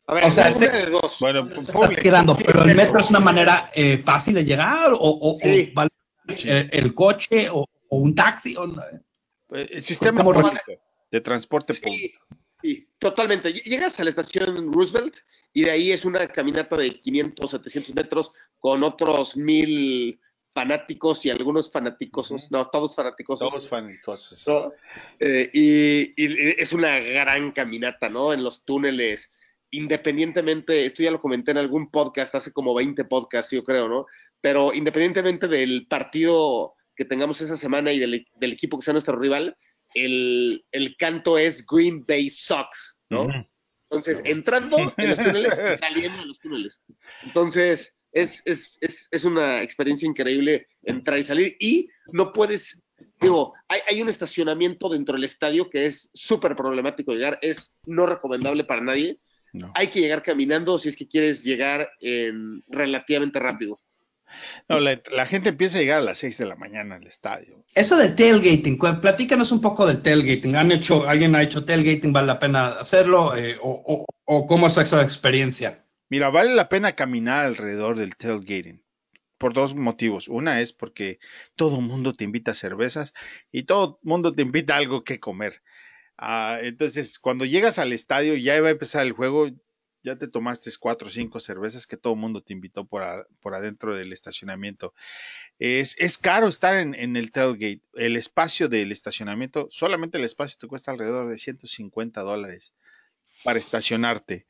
[0.08, 1.18] A ver, o sea, de dos.
[1.20, 6.94] Bueno, estás quedando, pero el metro es una manera eh, fácil de llegar o, el,
[6.94, 8.56] coche o, un taxi.
[8.58, 8.66] O,
[9.52, 10.24] el sistema
[11.12, 12.26] de transporte público.
[12.62, 13.54] Sí, totalmente.
[13.54, 15.18] Llegas a la estación Roosevelt
[15.54, 20.20] y de ahí es una caminata de 500, 700 metros con otros mil
[20.54, 23.40] fanáticos y algunos fanáticos, no, todos fanáticos.
[23.40, 24.46] Todos fanáticos.
[25.20, 28.34] Eh, y, es una gran caminata, ¿no?
[28.34, 29.34] En los túneles,
[29.72, 34.06] independientemente, esto ya lo comenté en algún podcast, hace como 20 podcasts, yo creo, ¿no?
[34.42, 39.18] Pero independientemente del partido que tengamos esa semana y del, del equipo que sea nuestro
[39.18, 39.58] rival,
[39.96, 43.28] el, el canto es Green Bay Sox, ¿no?
[43.90, 46.82] Entonces, entrando en los túneles y saliendo de los túneles.
[47.24, 51.56] Entonces, es, es, es, es, una experiencia increíble entrar y salir.
[51.60, 52.82] Y no puedes,
[53.20, 58.06] digo, hay, hay un estacionamiento dentro del estadio que es súper problemático llegar, es no
[58.06, 59.20] recomendable para nadie.
[59.76, 63.80] Hay que llegar caminando si es que quieres llegar en relativamente rápido.
[64.68, 67.64] No, la, gente empieza a llegar a las 6 de la mañana al estadio.
[67.76, 70.56] Eso de tailgating, platícanos un poco del tailgating.
[70.56, 72.14] ¿Han hecho, alguien ha hecho tailgating?
[72.14, 73.36] ¿Vale la pena hacerlo?
[73.36, 74.06] Eh, o,
[74.48, 75.83] cómo es esa experiencia?
[76.14, 78.84] Mira, vale la pena caminar alrededor del tailgating
[79.40, 80.28] por dos motivos.
[80.28, 81.18] Una es porque
[81.56, 83.16] todo mundo te invita a cervezas
[83.52, 85.64] y todo mundo te invita a algo que comer.
[86.16, 89.50] Ah, entonces, cuando llegas al estadio, ya va a empezar el juego,
[90.04, 93.56] ya te tomaste cuatro o cinco cervezas que todo el mundo te invitó por, por
[93.56, 94.94] adentro del estacionamiento.
[95.58, 97.82] Es, es caro estar en, en, el tailgate.
[97.96, 102.72] El espacio del estacionamiento, solamente el espacio te cuesta alrededor de 150 dólares
[103.44, 104.46] para estacionarte,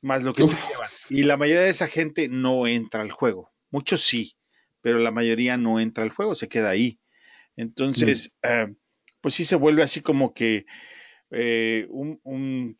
[0.00, 1.00] más lo que tú llevas.
[1.08, 3.50] Y la mayoría de esa gente no entra al juego.
[3.70, 4.36] Muchos sí,
[4.80, 6.98] pero la mayoría no entra al juego, se queda ahí.
[7.56, 8.46] Entonces, mm.
[8.48, 8.74] eh,
[9.20, 10.64] pues sí se vuelve así como que
[11.30, 12.78] eh, un, un,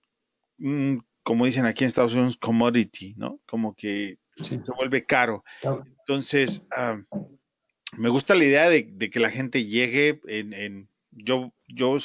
[0.58, 3.40] un, como dicen aquí en Estados Unidos, commodity, ¿no?
[3.46, 4.60] Como que Sí.
[4.64, 5.42] se vuelve caro.
[6.00, 7.02] Entonces, ah,
[7.96, 11.96] me gusta la idea de, de que la gente llegue en, en- yo, yo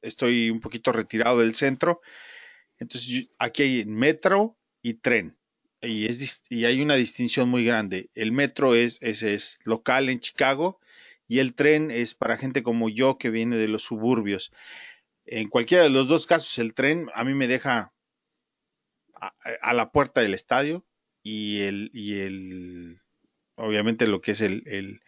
[0.00, 2.00] estoy un poquito retirado del centro,
[2.82, 5.38] entonces aquí hay metro y tren.
[5.80, 8.10] Y, es, y hay una distinción muy grande.
[8.14, 10.80] El metro es, es, es local en Chicago
[11.26, 14.52] y el tren es para gente como yo que viene de los suburbios.
[15.24, 17.92] En cualquiera de los dos casos, el tren a mí me deja
[19.14, 20.84] a, a la puerta del estadio
[21.22, 23.00] y el, y el
[23.54, 25.00] obviamente lo que es el, el,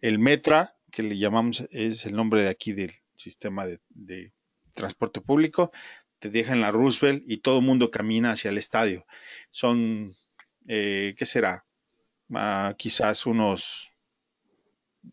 [0.00, 4.32] el Metra, que le llamamos, es el nombre de aquí del sistema de, de
[4.74, 5.72] transporte público,
[6.18, 9.06] te deja en la Roosevelt y todo el mundo camina hacia el estadio.
[9.50, 10.14] Son,
[10.66, 11.64] eh, ¿qué será?
[12.34, 13.92] Ah, quizás unos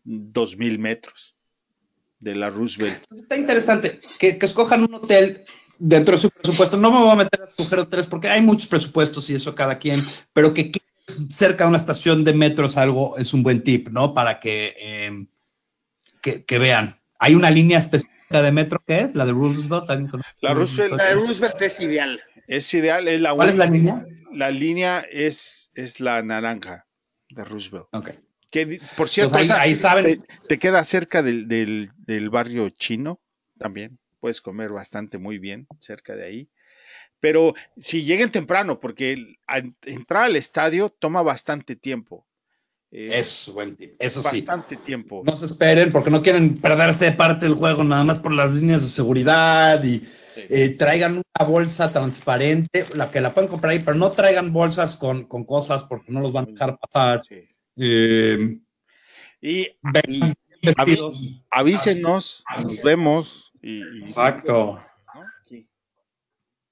[0.04, 1.36] dos mil metros
[2.18, 3.04] de la Roosevelt.
[3.10, 5.44] Está interesante que, escojan un hotel
[5.78, 6.76] dentro de su presupuesto.
[6.76, 9.78] No me voy a meter a escoger hoteles porque hay muchos presupuestos y eso cada
[9.78, 10.02] quien,
[10.32, 10.72] pero que
[11.28, 14.12] cerca de una estación de metro es algo, es un buen tip, ¿no?
[14.12, 15.26] Para que, eh,
[16.20, 17.00] que, que vean.
[17.18, 17.78] Hay una línea
[18.26, 19.88] específica de metro que es la de Roosevelt.
[19.90, 22.20] ¿Alguien conoce La Roosevelt La de Roosevelt es ideal.
[22.46, 24.06] Es ideal, es la ¿Cuál es la línea?
[24.32, 26.86] La línea es, es la naranja
[27.30, 27.86] de Roosevelt.
[27.92, 28.10] Ok.
[28.50, 30.22] Que, por cierto, Pues ahí, esa ahí saben.
[30.22, 33.20] te, te queda cerca del, del- del barrio chino
[33.58, 33.98] también.
[34.20, 36.48] Puedes comer bastante muy bien cerca de ahí.
[37.20, 39.36] Pero si lleguen temprano, porque
[39.84, 42.25] entrar al estadio toma bastante tiempo.
[42.98, 43.22] Eh,
[43.52, 43.94] buen tip.
[43.98, 44.38] Eso sí.
[44.38, 45.22] bastante tiempo.
[45.26, 48.80] No se esperen porque no quieren perderse parte del juego nada más por las líneas
[48.80, 50.02] de seguridad y
[50.48, 54.96] eh, traigan una bolsa transparente, la que la pueden comprar ahí, pero no traigan bolsas
[54.96, 57.22] con, con cosas porque no los van a dejar pasar.
[57.22, 57.42] Sí.
[57.76, 58.58] Eh,
[59.42, 59.68] Y,
[61.50, 63.52] avísenos, nos vemos.
[63.60, 64.80] Y- Exacto.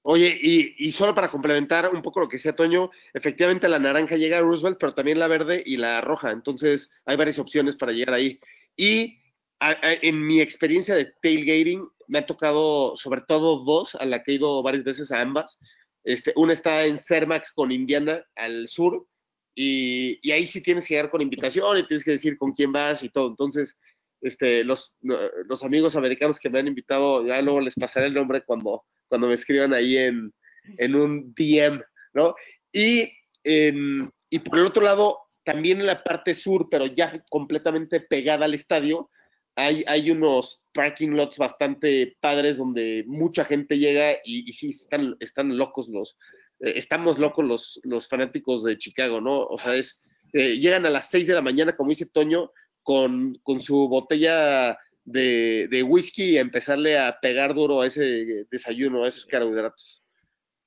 [0.07, 4.37] Oye, y, solo para complementar un poco lo que decía Toño, efectivamente la naranja llega
[4.37, 6.29] a Roosevelt, pero también la verde y la roja.
[6.29, 8.39] Entonces hay varias opciones para llegar ahí.
[8.77, 9.17] Y
[9.59, 14.35] en mi experiencia de tailgating, me ha tocado sobre todo dos, a la que he
[14.35, 15.57] ido varias veces a ambas.
[16.03, 19.07] Este, una está en Cermac con Indiana al sur,
[19.55, 22.71] y, y ahí sí tienes que llegar con invitación y tienes que decir con quién
[22.71, 23.27] vas y todo.
[23.27, 23.75] Entonces,
[24.25, 28.43] este, los, los amigos americanos que me han invitado, ya luego les pasaré el nombre
[28.43, 30.33] cuando, cuando me escriban ahí en,
[30.77, 31.81] en un DM,
[32.13, 32.35] ¿no?
[32.71, 33.11] Y,
[33.43, 38.53] y por el otro lado, también en la parte sur, pero ya completamente pegada al
[38.53, 39.09] estadio,
[39.55, 45.15] hay, hay unos parking lots bastante padres donde mucha gente llega y, y sí, están,
[45.19, 46.17] están locos los,
[46.59, 49.43] eh, estamos locos los, los fanáticos de Chicago, ¿no?
[49.43, 50.01] O sea, es,
[50.33, 52.51] eh, llegan a las 6 de la mañana, como dice Toño,
[52.85, 58.45] con, con su botella de, de whisky y a empezarle a pegar duro a ese
[58.51, 60.03] desayuno, a esos carbohidratos.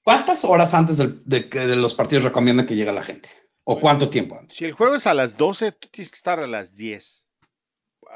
[0.03, 3.29] ¿Cuántas horas antes del- de, que de los partidos recomiendan que llegue la gente?
[3.64, 4.57] ¿O cuánto tiempo antes?
[4.57, 7.29] Si el juego es a las 12, tú tienes que estar a las 10.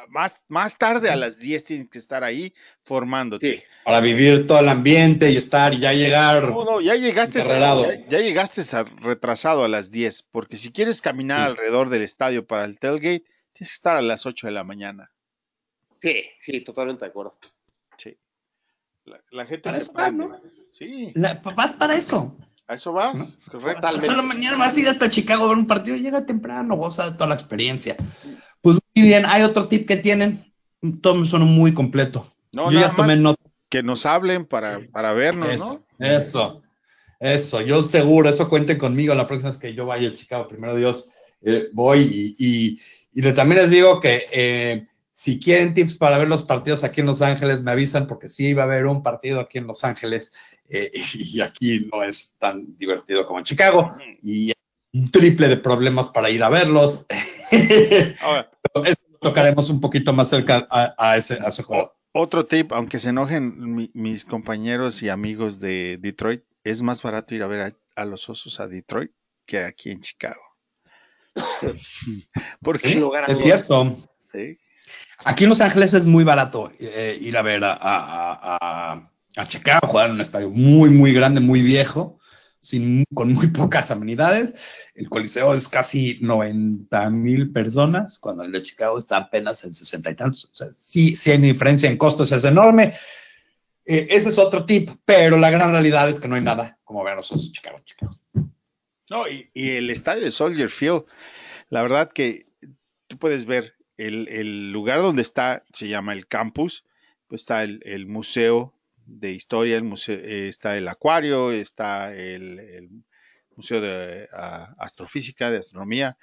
[0.09, 3.55] Más, más tarde a las 10 tienes que estar ahí formándote.
[3.57, 3.63] Sí.
[3.85, 6.49] Para vivir todo el ambiente y estar y ya llegar.
[6.51, 10.73] No, no, ya llegaste, a, ya, ya llegaste a retrasado a las 10, porque si
[10.73, 11.51] quieres caminar Sí.
[11.51, 13.25] alrededor del estadio para el tailgate,
[13.63, 15.11] tienes que estar a las 8 de la mañana.
[16.01, 17.37] Sí, sí, totalmente de acuerdo.
[17.97, 18.17] Sí.
[19.05, 20.27] La, la gente Para se eso vas, prende.
[20.27, 20.41] ¿no?
[20.73, 22.37] Sí, La- vas para eso.
[22.67, 23.75] a eso vas, correcto.
[23.83, 24.07] Totalmente.
[24.09, 27.13] Solo mañana vas a ir hasta Chicago a ver un partido, llega temprano, goza de
[27.13, 27.97] toda la experiencia.
[28.61, 30.53] Pues muy bien, hay otro tip que tienen.
[31.01, 32.33] Todo me suena muy completo.
[32.53, 33.41] No, Yo ya tomé nota.
[33.69, 36.07] que nos hablen para, para vernos, Eso, ¿no?
[36.07, 36.63] eso,
[37.21, 37.61] eso.
[37.61, 40.49] Yo seguro, eso cuenten conmigo la próxima vez que yo vaya a Chicago.
[40.49, 41.09] Primero Dios,
[41.43, 42.81] eh, voy y, y,
[43.13, 47.01] y le- también les digo que eh, si quieren tips para ver los partidos aquí
[47.01, 49.85] en Los Ángeles, me avisan porque sí va a haber un partido aquí en Los
[49.85, 50.33] Ángeles
[50.69, 54.53] eh, y aquí no es tan divertido como en Chicago y
[54.95, 57.07] un triple de problemas para ir a verlos.
[58.21, 58.51] Ahora,
[58.85, 61.95] Eso lo tocaremos un poquito más cerca a, a ese, a ese juego.
[62.13, 67.35] otro tip, aunque se enojen mi- mis compañeros y amigos de Detroit, es más barato
[67.35, 69.13] ir a ver a, a los osos a Detroit
[69.47, 70.41] que aquí en Chicago.
[72.61, 74.09] Porque Es cierto.
[74.33, 74.59] Sí.
[75.25, 79.47] Aquí en Los Ángeles es muy barato eh, ir a ver a, a, a, a
[79.47, 82.19] Chicago, jugar en un estadio muy, muy grande, muy viejo,
[82.59, 84.55] sin, con muy pocas amenidades.
[84.95, 90.11] El Coliseo es casi 90 mil personas, cuando el de Chicago está apenas en 60
[90.11, 90.45] y tantos.
[90.47, 92.95] O sea, sí, sí hay una diferencia en costos, es enorme.
[93.85, 97.05] Eh, ese es otro tip, pero la gran realidad es que no hay nada como
[97.05, 98.19] ver a los Chicago, Chicago.
[99.13, 101.05] No, y, el estadio de Soldier Field,
[101.69, 102.47] la verdad que
[103.09, 106.87] tú puedes ver el, lugar donde está, se llama el campus,
[107.27, 108.73] pues está el, museo
[109.05, 112.89] de historia, el museo, eh, está el acuario, está el,
[113.55, 114.31] museo de
[114.79, 116.17] astrofísica, de astronomía.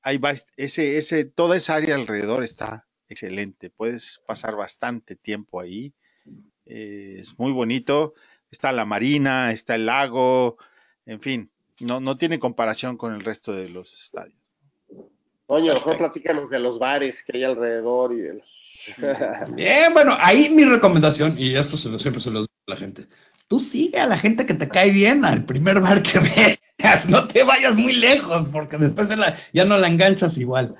[0.00, 3.68] Ahí va, ese, ese, toda esa área alrededor está excelente.
[3.68, 5.92] Puedes pasar bastante tiempo ahí.
[6.64, 8.14] Eh, es muy bonito.
[8.50, 10.56] Está la marina, está el lago,
[11.04, 11.50] en fin,
[11.80, 14.38] no, no tiene comparación con el resto de los estadios.
[15.46, 18.94] Oye, mejor platícanos de los bares que hay alrededor y de los...
[19.56, 22.76] Bien, bueno, ahí mi recomendación, y esto se lo, siempre se lo digo a la
[22.76, 23.08] gente,
[23.48, 27.26] tú sigue a la gente que te cae bien al primer bar que veas, no
[27.26, 29.12] te vayas muy lejos, porque después
[29.52, 30.76] ya no la enganchas igual.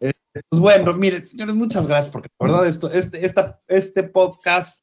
[0.00, 0.12] Eh,
[0.48, 3.20] pues bueno, mire, señores, muchas gracias, porque la verdad esto, este,
[3.68, 4.80] este podcast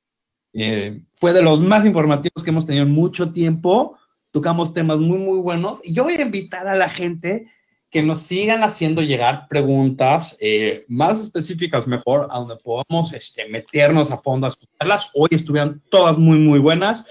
[0.53, 3.97] eh, fue de los más informativos que hemos tenido en mucho tiempo,
[4.33, 7.47] tocamos temas muy, muy buenos, y yo voy a invitar a la gente
[7.91, 14.09] que nos sigan haciendo llegar preguntas eh, más específicas, mejor, a donde podamos este, meternos
[14.11, 15.11] a fondo a escucharlas.
[15.13, 17.05] Hoy estuvieron todas muy, muy buenas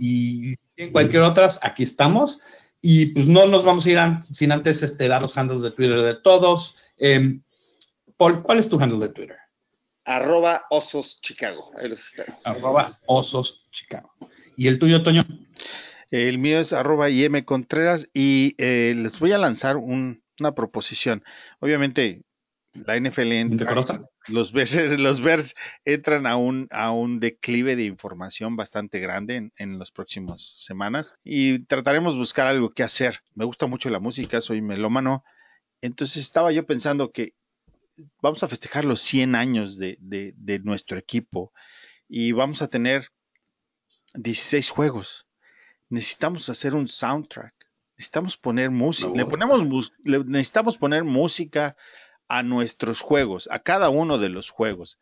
[0.00, 2.40] y en cualquier otras, aquí estamos.
[2.80, 3.98] Y pues no nos vamos a ir
[4.30, 6.76] sin antes este, dar los handles de Twitter de todos.
[6.96, 7.38] Eh,
[8.16, 9.36] Paul, ¿cuál es tu handle de Twitter?
[10.06, 11.72] Arroba Osos Chicago.
[11.78, 12.34] Ahí los espero.
[12.44, 14.14] Arroba Osos Chicago.
[14.56, 15.24] ¿Y el tuyo, Toño?
[16.16, 21.22] El mío es arroba IM Contreras y eh, les voy a lanzar una proposición.
[21.60, 22.22] Obviamente,
[22.72, 23.74] la NFL entra,
[24.28, 25.54] los veces, los Bears
[25.84, 31.16] entran a un, a un declive de información bastante grande en, en las próximas semanas
[31.22, 33.20] y trataremos de buscar algo que hacer.
[33.34, 35.22] Me gusta mucho la música, soy melómano.
[35.82, 37.34] Entonces estaba yo pensando que
[38.22, 41.52] vamos a festejar los 100 años de, de, de nuestro equipo
[42.08, 43.08] y vamos a tener
[44.14, 45.25] 16 juegos
[45.88, 47.54] necesitamos hacer un soundtrack.
[47.96, 49.12] Necesitamos poner música.
[49.14, 51.76] Le ponemos, necesitamos poner música
[52.28, 54.98] a nuestros juegos, a cada uno de los juegos.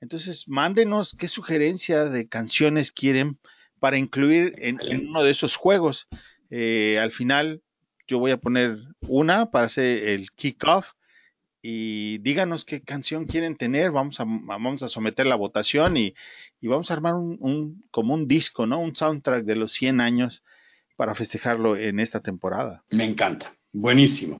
[0.00, 3.38] Entonces, mándenos qué sugerencia de canciones quieren
[3.80, 4.78] para incluir en,
[5.08, 6.08] uno de esos juegos.
[6.50, 7.62] Eh, al final,
[8.06, 10.92] yo voy a poner una para hacer el kickoff
[11.70, 13.90] y díganos qué canción quieren tener.
[13.90, 16.14] Vamos a, vamos a someter la votación y,
[16.62, 18.80] vamos a armar un, como un disco, ¿no?
[18.80, 20.44] Un soundtrack de los 100 años
[20.96, 22.84] para festejarlo en esta temporada.
[22.88, 23.54] Me encanta.
[23.70, 24.38] Buenísimo.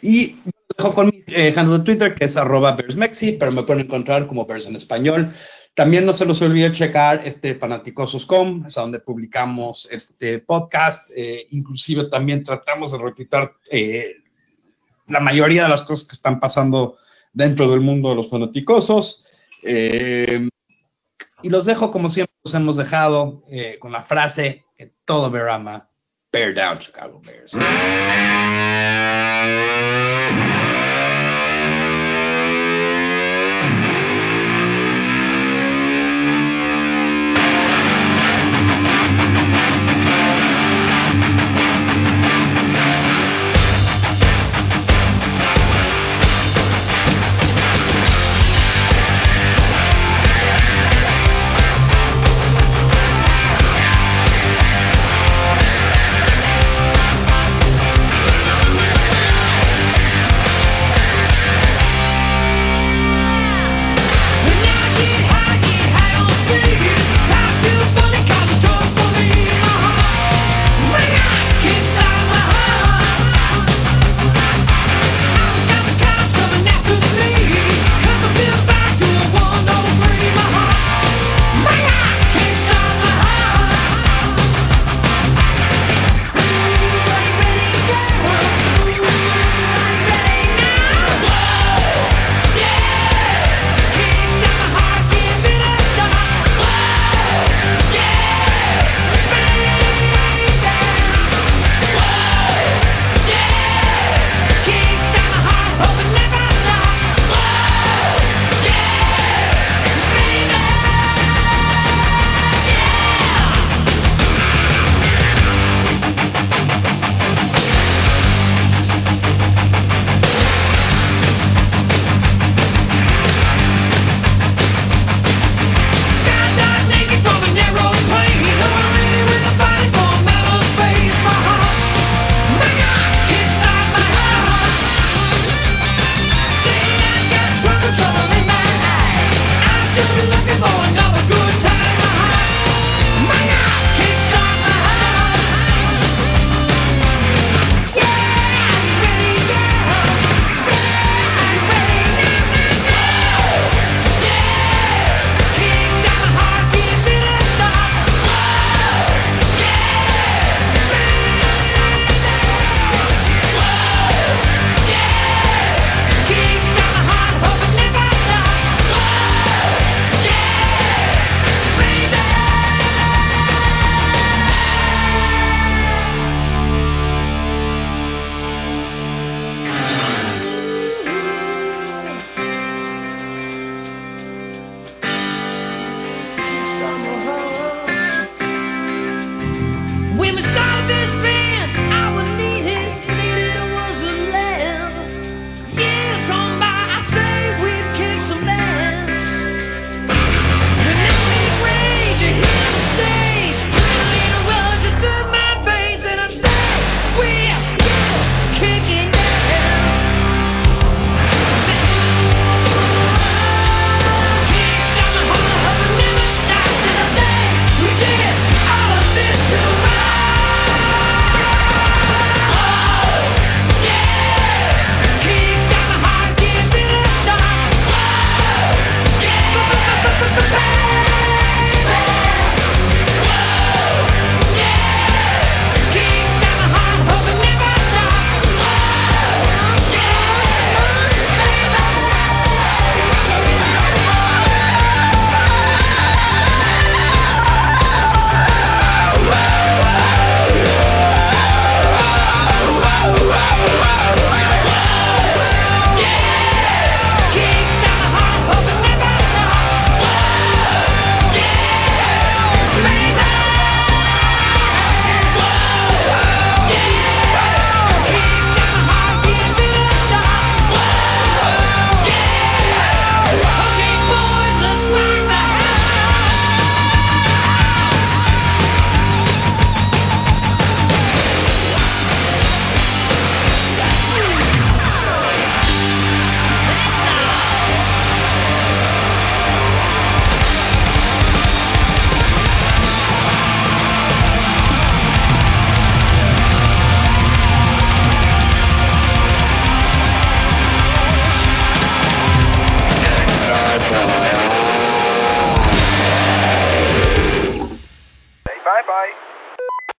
[0.00, 0.36] Y
[0.74, 4.26] dejo con mi eh, handle de Twitter, que es arroba BearsMexi, pero me pueden encontrar
[4.26, 5.34] como Bears en español.
[5.74, 11.10] También no se los olvide checar este fanaticosos.com, es donde publicamos este podcast.
[11.14, 14.19] Eh, inclusive también tratamos de retuitar eh,
[15.10, 16.96] la mayoría de las cosas que están pasando
[17.32, 19.24] dentro del mundo de los fanaticosos.
[19.64, 20.48] Eh,
[21.42, 25.48] y los dejo como siempre los hemos dejado eh, con la frase que todo Bear
[25.48, 25.90] ama,
[26.32, 27.56] Bear Down Chicago Bears.